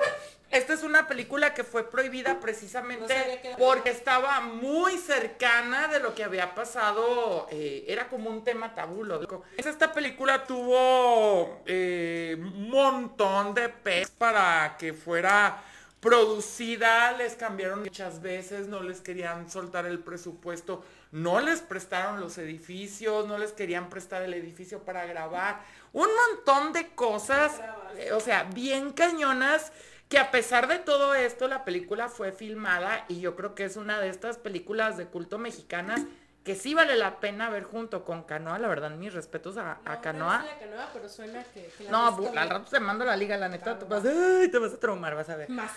esta 0.52 0.74
es 0.74 0.84
una 0.84 1.08
película 1.08 1.54
que 1.54 1.64
fue 1.64 1.90
prohibida 1.90 2.40
precisamente 2.40 3.42
porque 3.58 3.90
estaba 3.90 4.40
muy 4.40 4.98
cercana 4.98 5.88
de 5.88 6.00
lo 6.00 6.16
que 6.16 6.24
había 6.24 6.56
pasado, 6.56 7.48
eh, 7.52 7.84
era 7.88 8.08
como 8.08 8.30
un 8.30 8.44
tema 8.44 8.74
tabú. 8.74 9.04
lo 9.04 9.20
digo. 9.20 9.44
Esta 9.58 9.92
película 9.92 10.46
tuvo 10.46 11.62
eh, 11.66 12.38
un 12.40 12.70
montón 12.70 13.54
de 13.54 13.70
pesos 13.70 14.12
para 14.12 14.78
que 14.78 14.94
fuera 14.94 15.62
producida, 16.00 17.14
les 17.14 17.34
cambiaron 17.34 17.80
muchas 17.80 18.22
veces, 18.22 18.68
no 18.68 18.82
les 18.82 19.02
querían 19.02 19.50
soltar 19.50 19.86
el 19.88 20.00
presupuesto, 20.00 20.86
no 21.12 21.40
les 21.40 21.62
prestaron 21.62 22.20
los 22.20 22.38
edificios, 22.38 23.28
no 23.28 23.38
les 23.38 23.52
querían 23.54 23.90
prestar 23.90 24.22
el 24.22 24.34
edificio 24.34 24.84
para 24.84 25.06
grabar, 25.06 25.62
un 25.94 26.08
montón 26.34 26.74
de 26.74 26.90
cosas, 26.96 27.62
eh, 27.98 28.12
o 28.12 28.20
sea, 28.20 28.44
bien 28.44 28.92
cañonas, 28.92 29.72
que 30.10 30.20
a 30.20 30.30
pesar 30.32 30.68
de 30.68 30.78
todo 30.80 31.16
esto, 31.16 31.48
la 31.48 31.64
película 31.66 32.10
fue 32.10 32.32
filmada 32.32 33.06
y 33.08 33.22
yo 33.22 33.36
creo 33.36 33.56
que 33.56 33.64
es 33.66 33.76
una 33.78 34.00
de 34.00 34.10
estas 34.10 34.38
películas 34.38 34.98
de 34.98 35.08
culto 35.08 35.38
mexicanas 35.40 36.02
que 36.44 36.54
sí 36.56 36.76
vale 36.76 36.96
la 36.96 37.20
pena 37.20 37.50
ver 37.50 37.64
junto 37.64 38.06
con 38.06 38.22
Canoa, 38.22 38.60
la 38.60 38.68
verdad, 38.68 38.92
mis 38.92 39.12
respetos 39.14 39.58
a, 39.58 39.80
a 39.84 39.96
No, 39.96 40.02
Canoa. 40.02 40.38
parece 40.44 40.54
la 40.54 40.60
canoa, 40.60 40.90
pero 40.94 41.10
suena 41.10 41.44
que, 41.46 41.72
que 41.76 41.84
la 41.86 41.90
No, 41.92 42.16
bu- 42.18 42.38
al 42.38 42.50
rato 42.52 42.70
te 42.70 42.80
mando 42.80 43.04
la 43.04 43.18
liga, 43.18 43.36
la 43.36 43.50
neta, 43.50 43.80
te 43.80 43.86
vas, 43.86 44.04
ay, 44.06 44.48
te 44.52 44.60
vas 44.60 44.74
a 44.74 44.80
traumar, 44.80 45.16
vas 45.16 45.30
a 45.30 45.38
ver. 45.38 45.50
Más. 45.50 45.72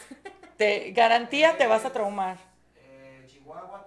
Te 0.58 0.90
garantía 0.92 1.56
te 1.56 1.66
vas 1.66 1.86
a 1.86 1.90
traumar. 1.92 2.36
Eh, 2.76 3.24
Chihuahua. 3.28 3.86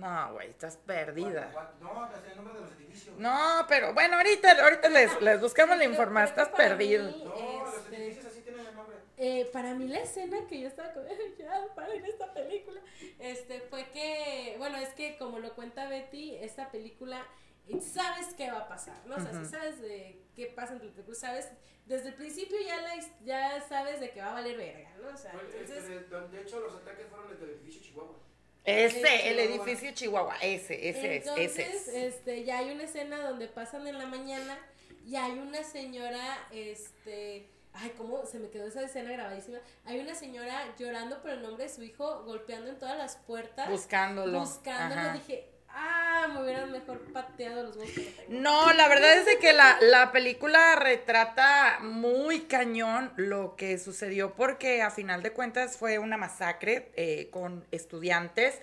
No, 0.00 0.32
güey, 0.32 0.50
estás 0.50 0.76
perdida. 0.78 1.50
Guanajuato. 1.52 1.74
No, 1.84 2.06
es 2.06 2.24
el 2.30 2.36
nombre 2.36 2.54
de 2.54 2.60
los 2.60 2.72
edificios. 2.72 3.16
No, 3.18 3.66
pero 3.68 3.92
bueno, 3.94 4.16
ahorita, 4.16 4.62
ahorita 4.64 4.88
les, 4.88 5.20
les 5.20 5.40
buscamos 5.40 5.76
la 5.76 5.84
información, 5.84 6.30
estás 6.38 6.48
para 6.48 6.68
perdido. 6.68 7.04
mí, 7.10 7.24
No, 7.24 7.64
los 7.64 7.74
este, 7.76 7.96
edificios 7.96 8.26
así 8.32 8.40
tienen 8.40 8.66
el 8.66 8.74
nombre. 8.74 8.96
Eh, 9.18 9.50
para 9.52 9.74
mí 9.74 9.86
la 9.86 10.00
escena 10.00 10.38
que 10.48 10.60
yo 10.60 10.68
estaba 10.68 10.92
como, 10.94 11.06
ya, 11.38 11.66
paren 11.74 12.04
esta 12.06 12.32
película, 12.32 12.80
este, 13.18 13.60
fue 13.60 13.90
que, 13.90 14.54
bueno, 14.58 14.78
es 14.78 14.88
que 14.94 15.18
como 15.18 15.38
lo 15.38 15.54
cuenta 15.54 15.86
Betty, 15.88 16.36
esta 16.36 16.70
película, 16.70 17.26
eh, 17.68 17.80
sabes 17.82 18.32
qué 18.34 18.50
va 18.50 18.60
a 18.60 18.68
pasar, 18.68 18.96
¿no? 19.06 19.16
O 19.16 19.20
sea, 19.20 19.30
Ujú. 19.30 19.44
si 19.44 19.50
sabes 19.50 19.80
de 19.82 20.22
qué 20.34 20.46
pasa 20.46 20.72
entre 20.72 20.88
películas, 20.88 21.18
sabes, 21.20 21.50
desde 21.84 22.08
el 22.08 22.14
principio 22.14 22.56
ya, 22.64 22.80
la, 22.80 22.94
ya 23.24 23.60
sabes 23.68 24.00
de 24.00 24.10
que 24.10 24.20
va 24.22 24.30
a 24.30 24.34
valer 24.34 24.56
verga, 24.56 24.90
¿no? 25.02 25.08
O 25.08 25.16
sea, 25.16 25.32
este, 25.32 25.58
entonces, 25.60 25.88
de- 26.10 26.28
de 26.28 26.40
hecho, 26.40 26.60
los 26.60 26.74
ataques 26.76 27.06
fueron 27.08 27.28
desde 27.30 27.44
el 27.44 27.50
edificio 27.50 27.82
Chihuahua. 27.82 28.16
Ese, 28.64 29.30
el 29.30 29.38
edificio 29.38 29.90
Chihuahua, 29.92 30.36
ese, 30.42 30.88
ese 30.90 31.16
es, 31.16 31.26
entonces, 31.26 31.58
ese 31.58 32.06
es. 32.06 32.14
este, 32.14 32.44
ya 32.44 32.58
hay 32.58 32.70
una 32.70 32.84
escena 32.84 33.18
donde 33.22 33.48
pasan 33.48 33.86
en 33.86 33.98
la 33.98 34.06
mañana 34.06 34.58
y 35.06 35.16
hay 35.16 35.32
una 35.32 35.62
señora, 35.64 36.46
este, 36.52 37.46
ay, 37.72 37.92
cómo 37.96 38.24
se 38.26 38.38
me 38.38 38.48
quedó 38.50 38.66
esa 38.66 38.82
escena 38.82 39.12
grabadísima. 39.12 39.58
Hay 39.86 39.98
una 39.98 40.14
señora 40.14 40.74
llorando 40.78 41.20
por 41.22 41.30
el 41.30 41.42
nombre 41.42 41.64
de 41.64 41.70
su 41.70 41.82
hijo, 41.82 42.22
golpeando 42.24 42.68
en 42.68 42.78
todas 42.78 42.98
las 42.98 43.16
puertas, 43.16 43.68
Buscándolo. 43.70 44.40
buscándolo. 44.40 45.00
Ajá. 45.00 45.12
Dije, 45.14 45.48
ah, 45.74 46.28
me 46.32 46.42
hubieran 46.42 46.70
mejor 46.70 47.00
pateado 47.12 47.62
los 47.62 47.76
huevos 47.76 47.92
que 47.92 48.04
no 48.04 48.10
tengo. 48.10 48.40
No, 48.40 48.72
la 48.72 48.88
verdad 48.88 49.18
es 49.18 49.26
de 49.26 49.38
que 49.38 49.52
la, 49.52 49.78
la 49.80 50.12
película 50.12 50.76
retrata 50.76 51.78
muy 51.80 52.40
cañón 52.42 53.12
lo 53.16 53.56
que 53.56 53.78
sucedió 53.78 54.34
porque 54.34 54.82
a 54.82 54.90
final 54.90 55.22
de 55.22 55.32
cuentas 55.32 55.76
fue 55.76 55.98
una 55.98 56.16
masacre 56.16 56.92
eh, 56.96 57.28
con 57.30 57.66
estudiantes 57.70 58.60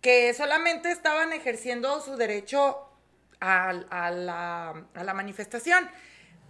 que 0.00 0.32
solamente 0.34 0.90
estaban 0.90 1.32
ejerciendo 1.32 2.00
su 2.00 2.16
derecho 2.16 2.88
a, 3.40 3.70
a 3.70 4.10
la, 4.10 4.84
a 4.94 5.04
la 5.04 5.14
manifestación. 5.14 5.88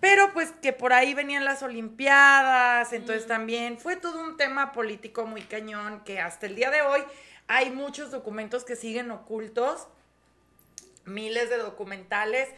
Pero 0.00 0.32
pues 0.32 0.52
que 0.62 0.72
por 0.72 0.92
ahí 0.92 1.12
venían 1.12 1.44
las 1.44 1.62
Olimpiadas, 1.64 2.92
entonces 2.92 3.26
también 3.26 3.78
fue 3.78 3.96
todo 3.96 4.20
un 4.22 4.36
tema 4.36 4.70
político 4.70 5.26
muy 5.26 5.42
cañón 5.42 6.04
que 6.04 6.20
hasta 6.20 6.46
el 6.46 6.54
día 6.54 6.70
de 6.70 6.82
hoy 6.82 7.02
hay 7.48 7.70
muchos 7.70 8.10
documentos 8.10 8.64
que 8.64 8.76
siguen 8.76 9.10
ocultos 9.10 9.88
miles 11.04 11.48
de 11.50 11.56
documentales, 11.58 12.48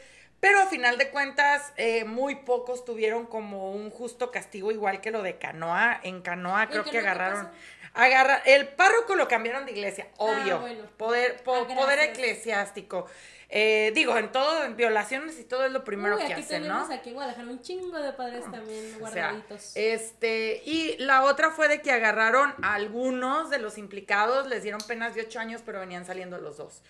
pero 0.41 0.61
a 0.61 0.67
final 0.67 0.99
de 0.99 1.11
cuentas 1.11 1.73
eh, 1.77 2.05
muy 2.05 2.35
pocos 2.37 2.85
tuvieron 2.85 3.27
como 3.27 3.73
un 3.73 3.91
justo 3.91 4.31
castigo 4.31 4.73
igual 4.73 5.01
que 5.01 5.11
lo 5.11 5.23
de 5.23 5.39
Canoa. 5.39 6.01
En 6.03 6.23
Canoa 6.23 6.69
creo 6.69 6.85
que 6.85 6.99
agarraron... 6.99 7.51
Agarra, 7.93 8.37
el 8.47 8.69
párroco 8.69 9.17
lo 9.17 9.27
cambiaron 9.27 9.67
de 9.67 9.73
iglesia, 9.73 10.07
obvio. 10.17 10.57
Ah, 10.57 10.61
bueno. 10.61 10.85
Poder, 10.97 11.43
po- 11.43 11.67
Ah, 11.69 11.75
poder 11.75 11.99
eclesiástico. 11.99 13.07
Eh, 13.53 13.91
digo, 13.97 14.17
en 14.17 14.31
todo, 14.31 14.65
en 14.65 14.77
violaciones 14.77 15.39
y 15.41 15.45
todo 15.45 15.65
es 15.67 15.73
lo 15.73 15.83
primero 15.83 16.15
Uy, 16.17 16.23
que 16.25 16.33
aquí 16.35 16.43
hacen, 16.43 16.63
tenemos 16.63 16.89
¿no? 16.89 16.95
aquí 16.95 17.09
en 17.09 17.15
Guadalajara 17.17 17.49
un 17.51 17.61
chingo 17.61 17.99
de 17.99 18.13
padres 18.13 18.45
también 18.49 18.95
O 19.03 19.09
sea, 19.11 19.33
guardaditos. 19.33 19.73
este, 19.75 20.63
y 20.65 20.97
la 20.99 21.25
otra 21.25 21.51
fue 21.51 21.67
de 21.67 21.83
que 21.83 21.91
agarraron 21.91 22.55
a 22.63 22.75
algunos 22.75 23.51
de 23.51 23.59
los 23.59 23.77
implicados, 23.77 24.47
les 24.47 24.63
dieron 24.63 24.81
penas 24.87 25.17
de 25.17 25.23
ocho 25.23 25.41
años, 25.41 25.63
pero 25.67 25.81
venían 25.81 26.05
saliendo 26.07 26.39
los 26.39 26.59
dos. 26.59 26.83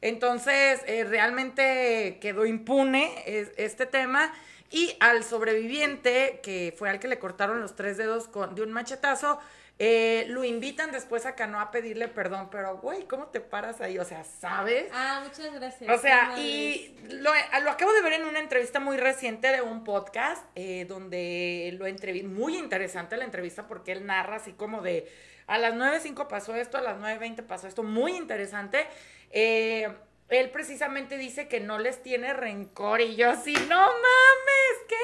Entonces, 0.00 0.80
eh, 0.86 1.04
realmente 1.04 2.18
quedó 2.20 2.46
impune 2.46 3.22
es- 3.26 3.50
este 3.58 3.84
tema. 3.86 4.32
Y 4.70 4.96
al 5.00 5.22
sobreviviente, 5.22 6.40
que 6.42 6.74
fue 6.76 6.90
al 6.90 6.98
que 6.98 7.08
le 7.08 7.18
cortaron 7.18 7.60
los 7.60 7.76
tres 7.76 7.96
dedos 7.98 8.26
con, 8.26 8.54
de 8.54 8.62
un 8.62 8.72
machetazo, 8.72 9.38
eh, 9.78 10.24
lo 10.28 10.42
invitan 10.42 10.90
después 10.90 11.26
a 11.26 11.34
Canoa 11.34 11.62
a 11.62 11.70
pedirle 11.70 12.08
perdón. 12.08 12.48
Pero, 12.50 12.78
güey, 12.78 13.04
¿cómo 13.04 13.26
te 13.26 13.40
paras 13.40 13.80
ahí? 13.80 13.98
O 13.98 14.04
sea, 14.04 14.24
¿sabes? 14.24 14.88
ah, 14.92 15.22
muchas 15.24 15.52
gracias. 15.52 15.98
O 15.98 16.00
sea, 16.00 16.38
y 16.38 16.96
lo, 17.10 17.30
lo 17.62 17.70
acabo 17.70 17.92
de 17.92 18.02
ver 18.02 18.14
en 18.14 18.24
una 18.24 18.38
entrevista 18.38 18.80
muy 18.80 18.96
reciente 18.96 19.48
de 19.48 19.60
un 19.60 19.84
podcast, 19.84 20.44
eh, 20.54 20.86
donde 20.88 21.74
lo 21.78 21.86
entrevisté, 21.86 22.26
muy 22.26 22.56
interesante 22.56 23.16
la 23.16 23.24
entrevista 23.24 23.66
porque 23.66 23.92
él 23.92 24.06
narra 24.06 24.36
así 24.36 24.52
como 24.52 24.80
de, 24.80 25.12
a 25.46 25.58
las 25.58 25.74
9.05 25.74 26.26
pasó 26.26 26.54
esto, 26.54 26.78
a 26.78 26.80
las 26.80 26.98
9.20 26.98 27.46
pasó 27.46 27.68
esto, 27.68 27.82
muy 27.82 28.16
interesante. 28.16 28.86
Eh, 29.30 29.88
él 30.28 30.50
precisamente 30.50 31.18
dice 31.18 31.48
que 31.48 31.60
no 31.60 31.78
les 31.78 32.02
tiene 32.02 32.32
rencor 32.32 33.00
y 33.00 33.14
yo 33.14 33.30
así, 33.30 33.52
no 33.68 33.80
mames, 33.80 34.86
¿qué? 34.88 34.96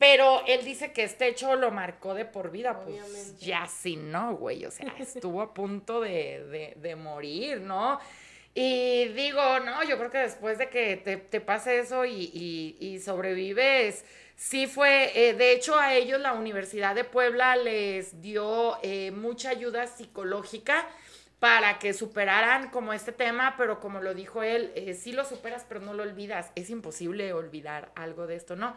Pero 0.00 0.42
él 0.46 0.64
dice 0.64 0.92
que 0.92 1.04
este 1.04 1.28
hecho 1.28 1.54
lo 1.56 1.70
marcó 1.70 2.14
de 2.14 2.24
por 2.24 2.50
vida, 2.50 2.80
pues 2.80 3.38
ya 3.38 3.66
sí, 3.68 3.96
¿no, 3.96 4.34
güey? 4.34 4.64
O 4.64 4.70
sea, 4.72 4.86
estuvo 4.98 5.42
a 5.42 5.54
punto 5.54 6.00
de, 6.00 6.42
de, 6.46 6.72
de 6.76 6.96
morir, 6.96 7.60
¿no? 7.60 8.00
Y 8.54 9.08
digo, 9.08 9.60
no, 9.60 9.84
yo 9.84 9.98
creo 9.98 10.10
que 10.10 10.18
después 10.18 10.56
de 10.58 10.70
que 10.70 10.96
te, 10.96 11.18
te 11.18 11.40
pase 11.42 11.78
eso 11.80 12.04
y, 12.06 12.30
y- 12.34 12.76
y 12.80 12.98
sobrevives, 12.98 14.04
sí 14.36 14.66
fue, 14.66 15.12
eh, 15.14 15.34
de 15.34 15.52
hecho 15.52 15.78
a 15.78 15.94
ellos 15.94 16.18
la 16.18 16.32
Universidad 16.32 16.94
de 16.94 17.04
Puebla 17.04 17.54
les 17.56 18.22
dio 18.22 18.78
eh, 18.82 19.10
mucha 19.12 19.50
ayuda 19.50 19.86
psicológica 19.86 20.88
para 21.40 21.78
que 21.78 21.92
superaran 21.92 22.70
como 22.70 22.92
este 22.94 23.12
tema, 23.12 23.54
pero 23.56 23.80
como 23.80 24.00
lo 24.00 24.14
dijo 24.14 24.42
él, 24.42 24.72
eh, 24.74 24.94
sí 24.94 25.12
lo 25.12 25.24
superas, 25.26 25.64
pero 25.68 25.80
no 25.80 25.92
lo 25.94 26.02
olvidas. 26.02 26.50
Es 26.54 26.70
imposible 26.70 27.32
olvidar 27.34 27.92
algo 27.94 28.26
de 28.26 28.36
esto, 28.36 28.56
¿no? 28.56 28.74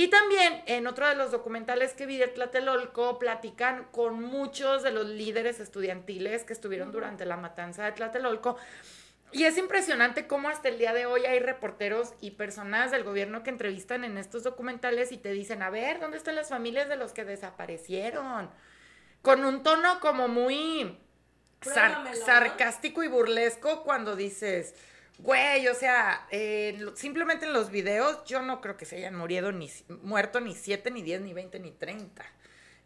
Y 0.00 0.08
también 0.08 0.62
en 0.64 0.86
otro 0.86 1.06
de 1.06 1.14
los 1.14 1.30
documentales 1.30 1.92
que 1.92 2.06
vi 2.06 2.16
de 2.16 2.26
Tlatelolco 2.26 3.18
platican 3.18 3.84
con 3.92 4.22
muchos 4.22 4.82
de 4.82 4.92
los 4.92 5.04
líderes 5.04 5.60
estudiantiles 5.60 6.44
que 6.44 6.54
estuvieron 6.54 6.90
durante 6.90 7.26
la 7.26 7.36
matanza 7.36 7.84
de 7.84 7.92
Tlatelolco. 7.92 8.56
Y 9.30 9.44
es 9.44 9.58
impresionante 9.58 10.26
cómo 10.26 10.48
hasta 10.48 10.70
el 10.70 10.78
día 10.78 10.94
de 10.94 11.04
hoy 11.04 11.26
hay 11.26 11.38
reporteros 11.38 12.14
y 12.22 12.30
personas 12.30 12.90
del 12.90 13.04
gobierno 13.04 13.42
que 13.42 13.50
entrevistan 13.50 14.04
en 14.04 14.16
estos 14.16 14.42
documentales 14.42 15.12
y 15.12 15.18
te 15.18 15.32
dicen, 15.32 15.62
a 15.62 15.68
ver, 15.68 16.00
¿dónde 16.00 16.16
están 16.16 16.34
las 16.34 16.48
familias 16.48 16.88
de 16.88 16.96
los 16.96 17.12
que 17.12 17.26
desaparecieron? 17.26 18.48
Con 19.20 19.44
un 19.44 19.62
tono 19.62 20.00
como 20.00 20.28
muy 20.28 20.98
sarcástico 21.60 23.02
y 23.02 23.08
burlesco 23.08 23.82
cuando 23.82 24.16
dices, 24.16 24.74
güey, 25.22 25.68
o 25.68 25.74
sea, 25.74 26.26
eh, 26.30 26.78
simplemente 26.94 27.46
en 27.46 27.52
los 27.52 27.70
videos 27.70 28.24
yo 28.24 28.42
no 28.42 28.60
creo 28.60 28.76
que 28.76 28.84
se 28.84 28.96
hayan 28.96 29.16
murido 29.16 29.52
ni, 29.52 29.70
muerto 30.02 30.40
ni 30.40 30.54
7, 30.54 30.90
ni 30.90 31.02
10, 31.02 31.20
ni 31.22 31.32
20, 31.34 31.58
ni 31.60 31.70
30. 31.72 32.24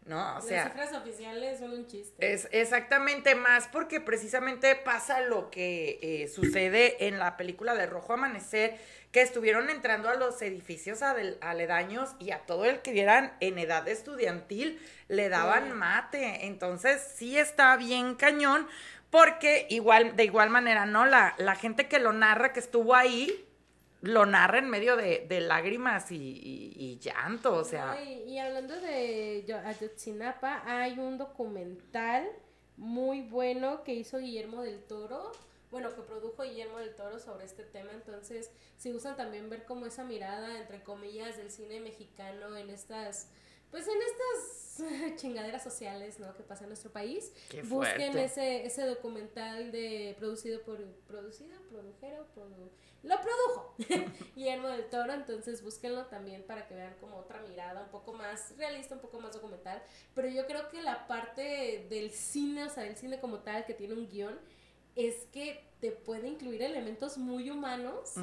¿No? 0.05 0.37
O 0.37 0.41
sea, 0.41 0.65
Las 0.65 0.71
cifras 0.73 0.93
oficiales 1.01 1.57
son 1.57 1.71
un 1.71 1.87
chiste. 1.87 2.31
es 2.33 2.47
exactamente 2.51 3.33
más 3.33 3.67
porque 3.69 3.99
precisamente 3.99 4.75
pasa 4.75 5.21
lo 5.21 5.49
que 5.49 5.97
eh, 5.99 6.27
sucede 6.27 7.07
en 7.07 7.17
la 7.17 7.37
película 7.37 7.73
de 7.73 7.87
Rojo 7.87 8.13
Amanecer, 8.13 8.77
que 9.11 9.23
estuvieron 9.23 9.71
entrando 9.71 10.09
a 10.09 10.13
los 10.15 10.39
edificios 10.43 11.01
adel- 11.01 11.39
aledaños 11.41 12.11
y 12.19 12.29
a 12.29 12.39
todo 12.45 12.65
el 12.65 12.83
que 12.83 12.91
vieran 12.91 13.33
en 13.39 13.57
edad 13.57 13.87
estudiantil 13.87 14.79
le 15.07 15.27
daban 15.29 15.71
mate. 15.75 16.45
Entonces 16.45 17.01
sí 17.15 17.39
está 17.39 17.75
bien 17.75 18.13
cañón 18.13 18.67
porque 19.15 19.65
igual, 19.69 20.15
de 20.15 20.25
igual 20.25 20.49
manera, 20.49 20.85
¿no? 20.85 21.05
La, 21.05 21.35
la 21.37 21.55
gente 21.55 21.87
que 21.87 21.99
lo 21.99 22.11
narra, 22.13 22.51
que 22.53 22.59
estuvo 22.59 22.95
ahí, 22.95 23.45
lo 24.01 24.25
narra 24.25 24.59
en 24.59 24.69
medio 24.69 24.95
de, 24.97 25.25
de 25.27 25.39
lágrimas 25.41 26.11
y, 26.11 26.15
y- 26.17 26.73
y 26.77 26.99
llanto, 26.99 27.55
o 27.55 27.63
sea... 27.63 27.95
No, 27.95 28.03
y, 28.03 28.13
y 28.33 28.39
hablando 28.39 28.75
de 28.79 29.43
Yo- 29.47 29.57
Ayotzinapa, 29.57 30.61
hay 30.65 30.99
un 30.99 31.17
documental 31.17 32.27
muy 32.77 33.21
bueno 33.21 33.83
que 33.83 33.93
hizo 33.93 34.17
Guillermo 34.19 34.61
del 34.61 34.83
Toro, 34.83 35.31
bueno, 35.71 35.95
que 35.95 36.01
produjo 36.01 36.43
Guillermo 36.43 36.77
del 36.79 36.93
Toro 36.95 37.19
sobre 37.19 37.45
este 37.45 37.63
tema, 37.63 37.91
entonces 37.93 38.51
si 38.77 38.91
gustan 38.91 39.15
también 39.15 39.49
ver 39.49 39.63
como 39.65 39.85
esa 39.85 40.03
mirada, 40.03 40.57
entre 40.59 40.83
comillas, 40.83 41.37
del 41.37 41.49
cine 41.51 41.79
mexicano 41.79 42.55
en 42.57 42.69
estas, 42.69 43.29
pues 43.75 43.87
en 43.89 43.97
estas 44.01 45.15
chingaderas 45.21 45.63
sociales, 45.63 46.17
¿no? 46.19 46.33
Que 46.35 46.43
pasa 46.43 46.63
en 46.63 46.69
nuestro 46.69 46.91
país, 46.91 47.33
Qué 47.49 47.61
busquen 47.63 48.17
ese, 48.17 48.65
ese 48.65 48.85
documental 48.85 49.71
de 49.73 50.15
producido 50.17 50.61
por, 50.61 50.81
producido, 51.07 51.59
produjero, 51.69 52.25
produ- 52.35 52.69
lo 53.03 53.15
produjo 53.21 53.75
Guillermo 54.35 54.69
del 54.69 54.89
Toro, 54.89 55.13
entonces 55.13 55.61
búsquenlo 55.61 56.05
también 56.05 56.43
para 56.43 56.67
que 56.67 56.73
vean 56.75 56.95
como 57.01 57.17
otra 57.17 57.41
mirada, 57.41 57.83
un 57.83 57.89
poco 57.89 58.13
más 58.13 58.55
realista, 58.57 58.95
un 58.95 59.01
poco 59.01 59.19
más 59.19 59.33
documental, 59.33 59.81
pero 60.13 60.27
yo 60.29 60.45
creo 60.47 60.69
que 60.69 60.81
la 60.81 61.05
parte 61.07 61.85
del 61.89 62.11
cine, 62.11 62.63
o 62.63 62.69
sea, 62.69 62.83
del 62.83 62.95
cine 62.95 63.19
como 63.19 63.39
tal, 63.39 63.65
que 63.65 63.73
tiene 63.73 63.93
un 63.93 64.07
guion, 64.09 64.39
es 64.95 65.15
que 65.31 65.63
te 65.81 65.91
puede 65.91 66.27
incluir 66.27 66.61
elementos 66.63 67.17
muy 67.17 67.49
humanos 67.49 68.13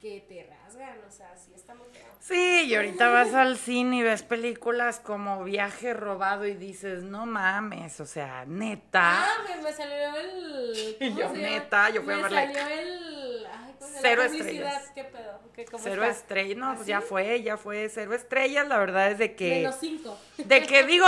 que 0.00 0.20
te 0.28 0.44
rasgan, 0.44 0.98
o 1.06 1.10
sea, 1.10 1.34
sí 1.36 1.52
está 1.54 1.74
muy. 1.74 1.86
Sí, 2.20 2.64
y 2.66 2.74
ahorita 2.74 3.08
vas 3.08 3.32
al 3.32 3.56
cine 3.56 3.98
y 3.98 4.02
ves 4.02 4.22
películas 4.22 4.98
como 5.00 5.44
Viaje 5.44 5.94
Robado 5.94 6.46
y 6.46 6.54
dices, 6.54 7.04
no 7.04 7.24
mames, 7.26 8.00
o 8.00 8.06
sea, 8.06 8.44
neta. 8.46 9.24
Ah, 9.24 9.44
me, 9.48 9.62
me 9.62 9.72
salió 9.72 10.16
el... 10.16 10.96
¿cómo 10.98 11.18
Yo, 11.20 11.32
neta, 11.32 11.90
yo 11.90 12.02
fui 12.02 12.12
a 12.14 12.16
me 12.16 12.22
verla. 12.24 12.40
salió 12.52 12.66
el... 12.68 13.46
Cero 14.00 14.22
La 14.24 14.36
estrellas. 14.36 14.90
¿Qué 14.94 15.04
pedo? 15.04 15.40
¿Qué, 15.54 15.64
cómo 15.64 15.82
Cero 15.82 16.02
está? 16.04 16.08
estrellas, 16.20 16.58
no, 16.58 16.70
¿Ah, 16.70 16.74
pues 16.74 16.86
ya 16.86 17.00
sí? 17.00 17.06
fue, 17.08 17.42
ya 17.42 17.56
fue 17.56 17.88
cero 17.88 18.14
estrellas, 18.14 18.66
la 18.68 18.78
verdad 18.78 19.12
es 19.12 19.18
de 19.18 19.34
que... 19.36 19.50
Menos 19.60 19.76
cinco. 19.80 20.18
De 20.36 20.62
que 20.62 20.82
digo, 20.84 21.06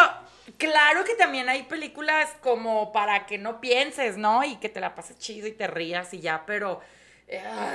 claro 0.57 1.05
que 1.05 1.15
también 1.15 1.49
hay 1.49 1.65
películas 1.65 2.35
como 2.41 2.93
para 2.93 3.27
que 3.27 3.39
no 3.39 3.61
pienses, 3.61 4.17
¿no? 4.17 4.45
Y 4.45 4.57
que 4.57 4.69
te 4.69 4.81
la 4.81 4.95
pases 4.95 5.19
chido 5.19 5.47
y 5.47 5.53
te 5.53 5.67
rías 5.67 6.15
y 6.15 6.21
ya, 6.21 6.45
pero... 6.47 6.81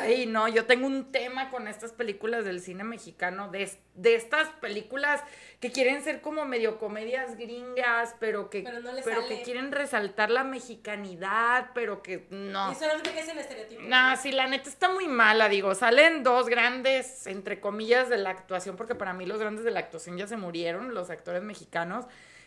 Ay, 0.02 0.26
no, 0.26 0.48
yo 0.48 0.66
tengo 0.66 0.88
un 0.88 1.12
tema 1.12 1.52
con 1.52 1.68
estas 1.68 1.92
películas 1.92 2.44
del 2.44 2.60
cine 2.60 2.84
mexicano, 2.84 3.52
de, 3.52 3.70
de 3.94 4.16
estas 4.16 4.48
películas 4.50 5.22
que 5.60 5.72
quieren 5.72 6.04
ser 6.04 6.22
como 6.22 6.44
medio 6.46 6.80
comedias 6.80 7.38
gringas, 7.38 8.16
pero 8.20 8.50
que, 8.50 8.64
Pero 8.64 8.80
no 8.80 8.92
les 8.94 9.06
pero 9.06 9.22
sale. 9.22 9.38
que 9.38 9.44
quieren 9.44 9.72
resaltar 9.72 10.32
la 10.32 10.44
mexicanidad, 10.44 11.70
pero 11.76 12.02
que 12.02 12.26
no. 12.32 12.72
Y 12.72 12.76
solamente 12.76 13.12
que 13.12 13.20
es 13.20 13.28
en 13.30 13.38
estereotipo. 13.38 13.82
No, 13.84 14.18
sí, 14.18 14.32
la 14.32 14.48
neta 14.48 14.70
está 14.70 14.90
muy 14.90 15.08
mala, 15.08 15.50
digo, 15.50 15.76
salen 15.76 16.24
dos 16.24 16.50
grandes, 16.50 17.28
entre 17.28 17.60
comillas, 17.60 18.10
de 18.10 18.18
la 18.18 18.32
actuación, 18.32 18.76
porque 18.76 18.96
para 18.96 19.14
mí 19.14 19.28
los 19.28 19.40
grandes 19.40 19.64
de 19.64 19.70
la 19.70 19.82
actuación 19.82 20.18
ya 20.18 20.26
se 20.26 20.36
murieron, 20.36 20.96
los 20.96 21.12
actores 21.12 21.44
mexicanos. 21.44 22.06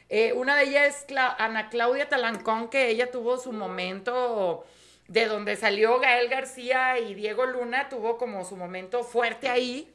Eh, 0.09 0.33
una 0.33 0.57
de 0.57 0.65
ellas 0.65 1.05
es 1.09 1.17
Ana 1.17 1.69
Claudia 1.69 2.09
Talancón, 2.09 2.69
que 2.69 2.89
ella 2.89 3.11
tuvo 3.11 3.39
su 3.39 3.53
momento 3.53 4.65
de 5.09 5.27
donde 5.27 5.57
salió 5.57 5.99
Gael 5.99 6.29
García 6.29 6.99
y 6.99 7.15
Diego 7.15 7.47
Luna, 7.47 7.89
tuvo 7.89 8.17
como 8.17 8.45
su 8.45 8.57
momento 8.57 9.03
fuerte 9.03 9.49
ahí. 9.49 9.93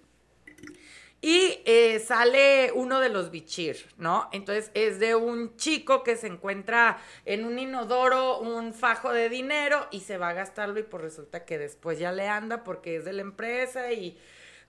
Y 1.24 1.60
eh, 1.65 2.00
sale 2.00 2.71
uno 2.74 3.00
de 3.00 3.10
los 3.10 3.30
bichir, 3.30 3.86
¿no? 3.97 4.28
Entonces 4.32 4.71
es 4.74 5.00
de 5.00 5.13
un 5.13 5.56
chico 5.56 6.02
que 6.02 6.15
se 6.15 6.26
encuentra 6.26 6.97
en 7.26 7.45
un 7.45 7.60
inodoro 7.60 8.39
un 8.39 8.74
fajo 8.74 9.13
de 9.13 9.30
dinero 9.30 9.88
y 9.91 10.00
se 10.00 10.17
va 10.17 10.30
a 10.30 10.34
gastarlo 10.34 10.80
y 10.80 10.84
pues 10.84 11.04
resulta 11.04 11.45
que 11.45 11.60
después 11.60 12.00
ya 12.00 12.12
le 12.12 12.28
anda 12.28 12.63
porque 12.63 12.95
es 12.95 13.06
de 13.06 13.13
la 13.13 13.21
empresa 13.21 13.91
y... 13.91 14.17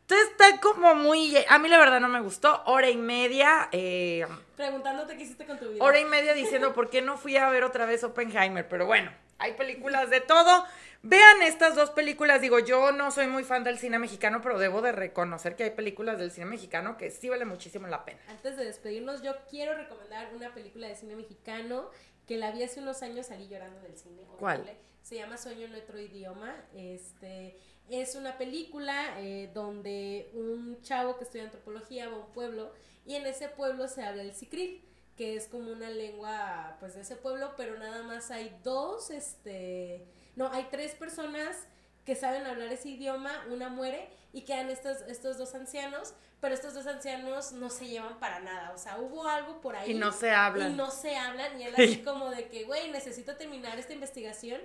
Entonces 0.03 0.31
está 0.31 0.61
como 0.61 0.95
muy... 0.95 1.35
A 1.49 1.59
mí 1.59 1.69
la 1.69 1.79
verdad 1.79 2.01
no 2.01 2.09
me 2.09 2.21
gustó. 2.21 2.63
Hora 2.67 2.91
y 2.91 2.97
media, 2.97 3.69
eh, 3.73 4.27
Preguntándote 4.57 5.17
qué 5.17 5.23
hiciste 5.23 5.47
con 5.47 5.59
tu 5.59 5.71
vida. 5.71 5.83
hora 5.83 5.99
y 5.99 6.05
media 6.05 6.35
diciendo 6.35 6.73
por 6.75 6.91
qué 6.91 7.03
no 7.03 7.17
fui 7.17 7.37
a 7.37 7.49
ver 7.49 7.65
otra 7.65 7.87
vez 7.87 8.05
Oppenheimer. 8.05 8.69
Pero 8.69 8.87
bueno, 8.87 9.11
hay 9.39 9.55
películas 9.55 10.11
de 10.11 10.21
todo. 10.21 10.65
Vean 11.03 11.43
estas 11.43 11.75
dos 11.75 11.91
películas. 11.91 12.41
Digo, 12.41 12.59
yo 12.59 12.93
no 12.93 13.11
soy 13.11 13.27
muy 13.27 13.43
fan 13.45 13.65
del 13.65 13.79
cine 13.79 13.99
mexicano, 13.99 14.41
pero 14.43 14.59
debo 14.59 14.83
de 14.83 14.93
reconocer 14.93 15.57
que 15.57 15.65
hay 15.65 15.71
películas 15.71 16.19
del 16.19 16.31
cine 16.31 16.47
mexicano 16.47 16.97
que 16.97 17.11
sí 17.11 17.29
vale 17.29 17.45
muchísimo 17.45 17.89
la 17.89 18.05
pena. 18.05 18.21
Antes 18.29 18.57
de 18.57 18.65
despedirnos, 18.65 19.23
yo 19.23 19.35
quiero 19.51 19.75
recomendar 19.75 20.33
una 20.35 20.53
película 20.53 20.87
de 20.89 20.95
cine 20.95 21.17
mexicano 21.17 21.91
que 22.27 22.37
la 22.37 22.53
vi 22.53 22.63
hace 22.63 22.81
unos 22.81 23.03
años, 23.03 23.27
salí 23.27 23.49
llorando 23.49 23.81
del 23.81 23.97
cine. 23.97 24.23
¿Cuál? 24.39 24.65
Se 25.03 25.17
llama 25.17 25.37
Sueño 25.37 25.67
en 25.67 25.75
otro 25.75 25.99
idioma. 25.99 26.55
Este 26.77 27.59
es 28.01 28.15
una 28.15 28.39
película 28.39 29.21
eh, 29.21 29.51
donde 29.53 30.31
un 30.35 30.81
chavo 30.83 31.19
que 31.19 31.25
estudia 31.25 31.45
antropología 31.45 32.09
va 32.09 32.17
a 32.17 32.21
un 32.21 32.33
pueblo 32.33 32.73
y 33.05 33.17
en 33.17 33.27
ese 33.27 33.49
pueblo 33.49 33.89
se 33.89 34.03
habla 34.03 34.23
el 34.23 34.35
sicril, 34.35 34.83
que 35.17 35.37
es 35.37 35.49
como 35.49 35.71
una 35.71 35.91
lengua 35.91 36.77
pues 36.81 36.95
de 36.95 37.03
ese 37.03 37.17
pueblo, 37.17 37.55
pero 37.57 37.79
nada 37.79 38.03
más 38.03 38.31
hay 38.31 38.57
dos, 38.63 39.11
este, 39.11 40.07
no, 40.37 40.51
hay 40.53 40.69
tres 40.71 40.93
personas 40.95 41.57
que 42.05 42.17
saben 42.17 42.47
hablar 42.47 42.73
ese 42.73 42.89
idioma, 42.89 43.45
una 43.51 43.69
muere 43.69 44.09
y 44.33 44.43
quedan 44.43 44.71
estos, 44.71 45.03
estos 45.03 45.39
dos 45.39 45.55
ancianos, 45.55 46.15
pero 46.41 46.55
estos 46.55 46.75
dos 46.75 46.87
ancianos 46.87 47.53
no 47.53 47.71
se 47.71 47.87
llevan 47.87 48.19
para 48.19 48.41
nada, 48.41 48.73
o 48.73 48.79
sea, 48.79 48.99
hubo 48.99 49.29
algo 49.29 49.61
por 49.61 49.77
ahí. 49.77 49.93
Y 49.93 49.95
no 49.95 50.11
se 50.13 50.31
hablan. 50.31 50.73
Y 50.73 50.75
no 50.75 50.91
se 50.91 51.17
hablan, 51.17 51.61
y 51.61 51.65
él 51.65 51.75
así 51.77 51.99
como 51.99 52.31
de 52.31 52.49
que, 52.49 52.65
güey, 52.65 52.91
necesito 52.91 53.37
terminar 53.37 53.79
esta 53.79 53.93
investigación, 53.93 54.61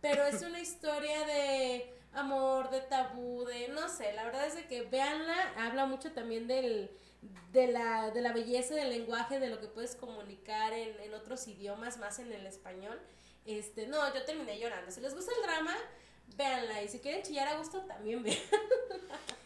pero 0.00 0.24
es 0.26 0.42
una 0.42 0.60
historia 0.60 1.24
de 1.24 1.94
amor, 2.14 2.70
de 2.70 2.80
tabú, 2.80 3.44
de, 3.44 3.68
no 3.68 3.88
sé, 3.88 4.12
la 4.12 4.24
verdad 4.24 4.46
es 4.46 4.54
de 4.54 4.66
que 4.66 4.82
véanla, 4.82 5.52
habla 5.56 5.86
mucho 5.86 6.12
también 6.12 6.46
del, 6.46 6.90
de, 7.52 7.68
la, 7.68 8.10
de 8.10 8.20
la 8.20 8.32
belleza 8.32 8.74
del 8.74 8.90
lenguaje, 8.90 9.40
de 9.40 9.48
lo 9.48 9.60
que 9.60 9.68
puedes 9.68 9.94
comunicar 9.96 10.72
en, 10.72 10.98
en 11.00 11.14
otros 11.14 11.46
idiomas, 11.48 11.98
más 11.98 12.18
en 12.18 12.32
el 12.32 12.46
español. 12.46 13.00
Este, 13.44 13.86
no, 13.86 14.14
yo 14.14 14.24
terminé 14.24 14.58
llorando. 14.58 14.90
Si 14.90 15.00
les 15.00 15.14
gusta 15.14 15.32
el 15.36 15.42
drama, 15.42 15.74
véanla, 16.36 16.82
y 16.82 16.88
si 16.88 17.00
quieren 17.00 17.22
chillar 17.22 17.48
a 17.48 17.56
gusto, 17.56 17.80
también 17.82 18.22
vean. 18.22 18.38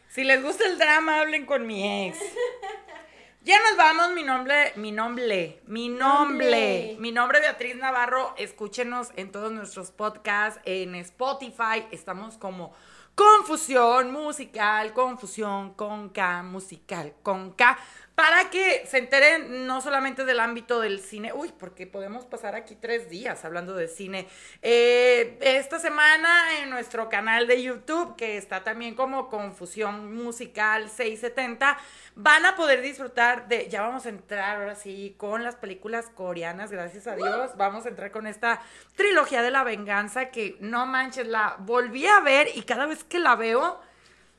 Si 0.08 0.24
les 0.24 0.42
gusta 0.42 0.64
el 0.66 0.78
drama, 0.78 1.20
hablen 1.20 1.44
con 1.44 1.66
mi 1.66 2.08
ex. 2.08 2.18
Ya 3.46 3.60
nos 3.60 3.76
vamos, 3.76 4.12
mi 4.12 4.24
nombre, 4.24 4.72
mi 4.74 4.90
nombre, 4.90 5.60
mi 5.68 5.88
nombre, 5.88 6.96
mi 6.98 7.12
nombre 7.12 7.38
Beatriz 7.38 7.76
Navarro. 7.76 8.34
Escúchenos 8.38 9.10
en 9.14 9.30
todos 9.30 9.52
nuestros 9.52 9.92
podcasts, 9.92 10.60
en 10.64 10.96
Spotify, 10.96 11.86
estamos 11.92 12.38
como 12.38 12.74
Confusión 13.16 14.12
musical, 14.12 14.92
confusión 14.92 15.72
con 15.72 16.10
K, 16.10 16.42
musical 16.42 17.14
con 17.22 17.52
K, 17.52 17.78
para 18.16 18.48
que 18.48 18.86
se 18.86 18.96
enteren 18.96 19.66
no 19.66 19.82
solamente 19.82 20.24
del 20.24 20.40
ámbito 20.40 20.80
del 20.80 21.00
cine, 21.00 21.34
uy, 21.34 21.52
porque 21.52 21.86
podemos 21.86 22.24
pasar 22.24 22.54
aquí 22.54 22.74
tres 22.74 23.10
días 23.10 23.44
hablando 23.44 23.74
de 23.76 23.88
cine. 23.88 24.26
Eh, 24.62 25.36
esta 25.42 25.78
semana 25.78 26.62
en 26.62 26.70
nuestro 26.70 27.10
canal 27.10 27.46
de 27.46 27.62
YouTube, 27.62 28.16
que 28.16 28.38
está 28.38 28.64
también 28.64 28.94
como 28.94 29.28
Confusión 29.28 30.14
Musical 30.14 30.88
670, 30.88 31.76
van 32.14 32.46
a 32.46 32.56
poder 32.56 32.80
disfrutar 32.80 33.48
de, 33.48 33.68
ya 33.68 33.82
vamos 33.82 34.06
a 34.06 34.08
entrar 34.08 34.56
ahora 34.56 34.76
sí 34.76 35.14
con 35.18 35.44
las 35.44 35.56
películas 35.56 36.06
coreanas, 36.08 36.70
gracias 36.72 37.06
a 37.06 37.16
Dios, 37.16 37.54
vamos 37.58 37.84
a 37.84 37.90
entrar 37.90 38.12
con 38.12 38.26
esta 38.26 38.62
trilogía 38.94 39.42
de 39.42 39.50
la 39.50 39.62
venganza 39.62 40.30
que 40.30 40.56
no 40.60 40.86
manches, 40.86 41.26
la 41.26 41.56
volví 41.58 42.06
a 42.06 42.20
ver 42.20 42.48
y 42.54 42.62
cada 42.62 42.86
vez 42.86 43.04
que 43.04 43.18
la 43.18 43.36
veo, 43.36 43.78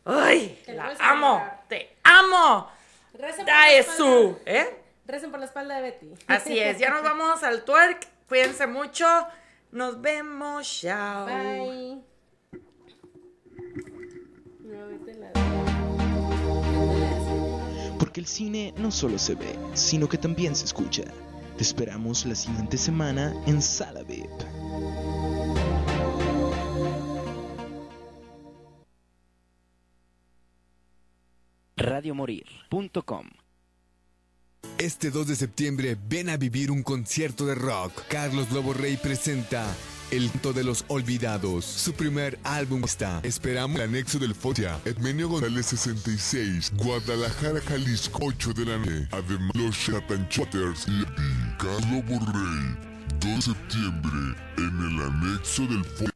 ¡ay! 0.04 0.64
Te 0.66 0.74
La 0.74 0.96
amo, 1.00 1.48
te 1.70 1.96
amo. 2.04 2.76
Recen 3.18 3.46
por 3.46 3.54
la 3.54 3.72
espalda- 3.78 4.40
¿eh? 4.46 4.78
Recen 5.06 5.32
por 5.32 5.40
la 5.40 5.46
espalda 5.46 5.76
de 5.76 5.82
Betty. 5.82 6.10
Así 6.28 6.60
es, 6.60 6.78
ya 6.80 6.90
nos 6.90 7.04
vamos 7.04 7.44
al 7.44 7.64
twerk. 7.64 8.08
Cuídense 8.28 8.68
mucho. 8.68 9.06
Nos 9.72 10.02
vemos, 10.02 10.68
chao. 10.82 11.26
Bye. 11.26 12.02
Porque 18.00 18.20
el 18.22 18.28
cine 18.28 18.74
no 18.78 18.92
solo 18.92 19.18
se 19.18 19.36
ve, 19.36 19.58
sino 19.74 20.08
que 20.08 20.18
también 20.18 20.56
se 20.56 20.66
escucha. 20.66 21.04
Te 21.58 21.64
esperamos 21.64 22.26
la 22.26 22.36
siguiente 22.36 22.78
semana 22.78 23.34
en 23.48 23.62
Sala 23.62 24.04
VIP. 24.04 24.30
Radiomorir.com 31.78 33.28
Este 34.80 35.12
2 35.12 35.28
de 35.28 35.36
septiembre 35.36 35.96
ven 36.10 36.30
a 36.30 36.38
vivir 36.38 36.72
un 36.72 36.82
concierto 36.82 37.46
de 37.46 37.54
rock. 37.56 38.02
Carlos 38.10 38.52
Lobo 38.52 38.74
Rey 38.74 38.98
presenta 38.98 39.64
El 40.10 40.32
Canto 40.32 40.54
de 40.54 40.64
los 40.64 40.86
Olvidados, 40.88 41.66
su 41.66 41.94
primer 41.94 42.40
álbum 42.44 42.84
está. 42.84 43.20
Esperamos 43.24 43.80
el 43.80 43.90
anexo 43.90 44.18
del 44.18 44.34
Fotia, 44.34 44.80
Edmenio 44.86 45.30
González 45.30 45.68
66, 45.68 46.74
Guadalajara, 46.78 47.62
Jalisco, 47.62 48.20
8 48.24 48.54
de 48.54 48.66
la 48.66 48.78
noche. 48.80 49.08
Además, 49.12 49.52
los 49.54 49.78
Chatanchotters 49.80 50.88
y 50.88 51.04
Carlos 51.60 52.04
Borrell, 52.08 52.78
2 53.20 53.36
de 53.36 53.42
septiembre, 53.42 54.36
en 54.58 54.80
el 54.80 55.04
anexo 55.04 55.62
del 55.68 55.84
Fo- 55.86 56.10